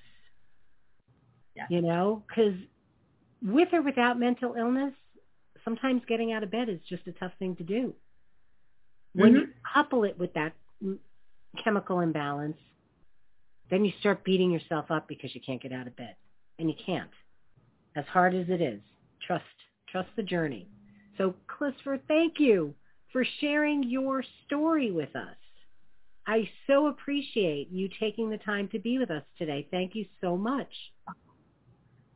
Yes. 1.55 1.67
You 1.71 1.83
know, 1.83 2.23
because 2.27 2.55
with 3.43 3.69
or 3.73 3.83
without 3.83 4.19
mental 4.19 4.55
illness, 4.55 4.95
sometimes 5.65 6.03
getting 6.09 6.33
out 6.33 6.43
of 6.43 6.51
bed 6.51 6.69
is 6.69 6.81
just 6.89 7.07
a 7.07 7.13
tough 7.13 7.33
thing 7.39 7.57
to 7.57 7.63
do. 7.63 7.95
When 9.15 9.33
mm-hmm. 9.33 9.41
you 9.41 9.49
couple 9.73 10.05
it 10.05 10.19
with 10.19 10.33
that 10.35 10.53
chemical 11.63 12.01
imbalance, 12.01 12.57
then 13.71 13.85
you 13.85 13.93
start 14.01 14.25
beating 14.25 14.51
yourself 14.51 14.91
up 14.91 15.09
because 15.09 15.35
you 15.35 15.41
can't 15.41 15.63
get 15.63 15.73
out 15.73 15.87
of 15.87 15.97
bed. 15.97 16.17
And 16.59 16.69
you 16.69 16.77
can't. 16.85 17.11
As 17.97 18.05
hard 18.07 18.35
as 18.35 18.47
it 18.49 18.61
is. 18.61 18.81
Trust. 19.27 19.45
Trust 19.91 20.09
the 20.17 20.23
journey. 20.23 20.69
So, 21.19 21.35
Clisver, 21.49 22.01
thank 22.09 22.35
you 22.39 22.75
for 23.13 23.25
sharing 23.41 23.83
your 23.85 24.25
story 24.47 24.91
with 24.91 25.15
us. 25.15 25.37
I 26.27 26.49
so 26.67 26.87
appreciate 26.89 27.71
you 27.71 27.89
taking 28.01 28.31
the 28.31 28.39
time 28.39 28.69
to 28.69 28.79
be 28.79 28.99
with 28.99 29.11
us 29.11 29.23
today. 29.39 29.69
Thank 29.71 29.95
you 29.95 30.07
so 30.21 30.37
much. 30.37 30.71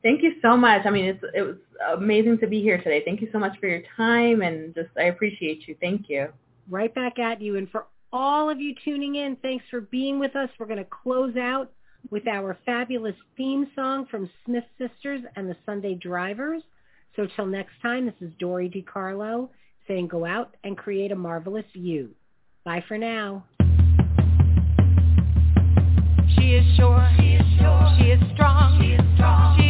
Thank 0.03 0.23
you 0.23 0.35
so 0.41 0.57
much. 0.57 0.87
I 0.87 0.91
mean, 0.91 1.05
it's, 1.07 1.25
it 1.35 1.43
was 1.43 1.57
amazing 1.97 2.39
to 2.39 2.47
be 2.47 2.63
here 2.63 2.79
today. 2.79 3.03
Thank 3.05 3.21
you 3.21 3.29
so 3.33 3.39
much 3.39 3.59
for 3.61 3.67
your 3.67 3.83
time 3.97 4.43
and 4.43 4.75
just, 4.75 4.89
I 4.97 5.05
appreciate 5.05 5.69
you. 5.69 5.77
Thank 5.81 6.09
you. 6.09 6.29
Right 6.71 6.95
back 6.95 7.19
at 7.19 7.43
you. 7.43 7.57
And 7.57 7.69
for 7.71 7.87
all 8.13 8.49
of 8.49 8.61
you 8.61 8.75
tuning 8.85 9.17
in, 9.17 9.37
thanks 9.37 9.65
for 9.71 9.83
being 9.83 10.19
with 10.19 10.37
us. 10.37 10.49
We're 10.59 10.67
going 10.67 10.79
to 10.79 10.87
close 11.03 11.37
out 11.37 11.71
with 12.11 12.27
our 12.27 12.57
fabulous 12.65 13.17
theme 13.37 13.67
song 13.75 14.07
from 14.11 14.31
Smith 14.45 14.65
Sisters 14.79 15.23
and 15.37 15.49
the 15.49 15.57
Sunday 15.67 15.95
Drivers. 15.95 16.63
So 17.19 17.27
till 17.35 17.47
next 17.47 17.73
time, 17.83 18.07
this 18.07 18.15
is 18.21 18.31
Dory 18.39 18.71
DiCarlo 18.71 19.49
saying 19.89 20.07
go 20.07 20.25
out 20.25 20.55
and 20.63 20.79
create 20.79 21.11
a 21.11 21.17
marvelous 21.17 21.65
you. 21.73 22.11
Bye 22.65 22.85
for 22.87 22.97
now. 22.97 23.45
She 26.37 26.55
is 26.55 26.77
sure. 26.77 27.11
She 27.19 27.31
is 27.31 27.47
sure. 27.59 27.97
She 27.99 28.05
is 28.13 28.21
strong. 28.35 28.81
She 28.81 28.93
is 28.93 29.01
strong. 29.17 29.59
She 29.59 29.68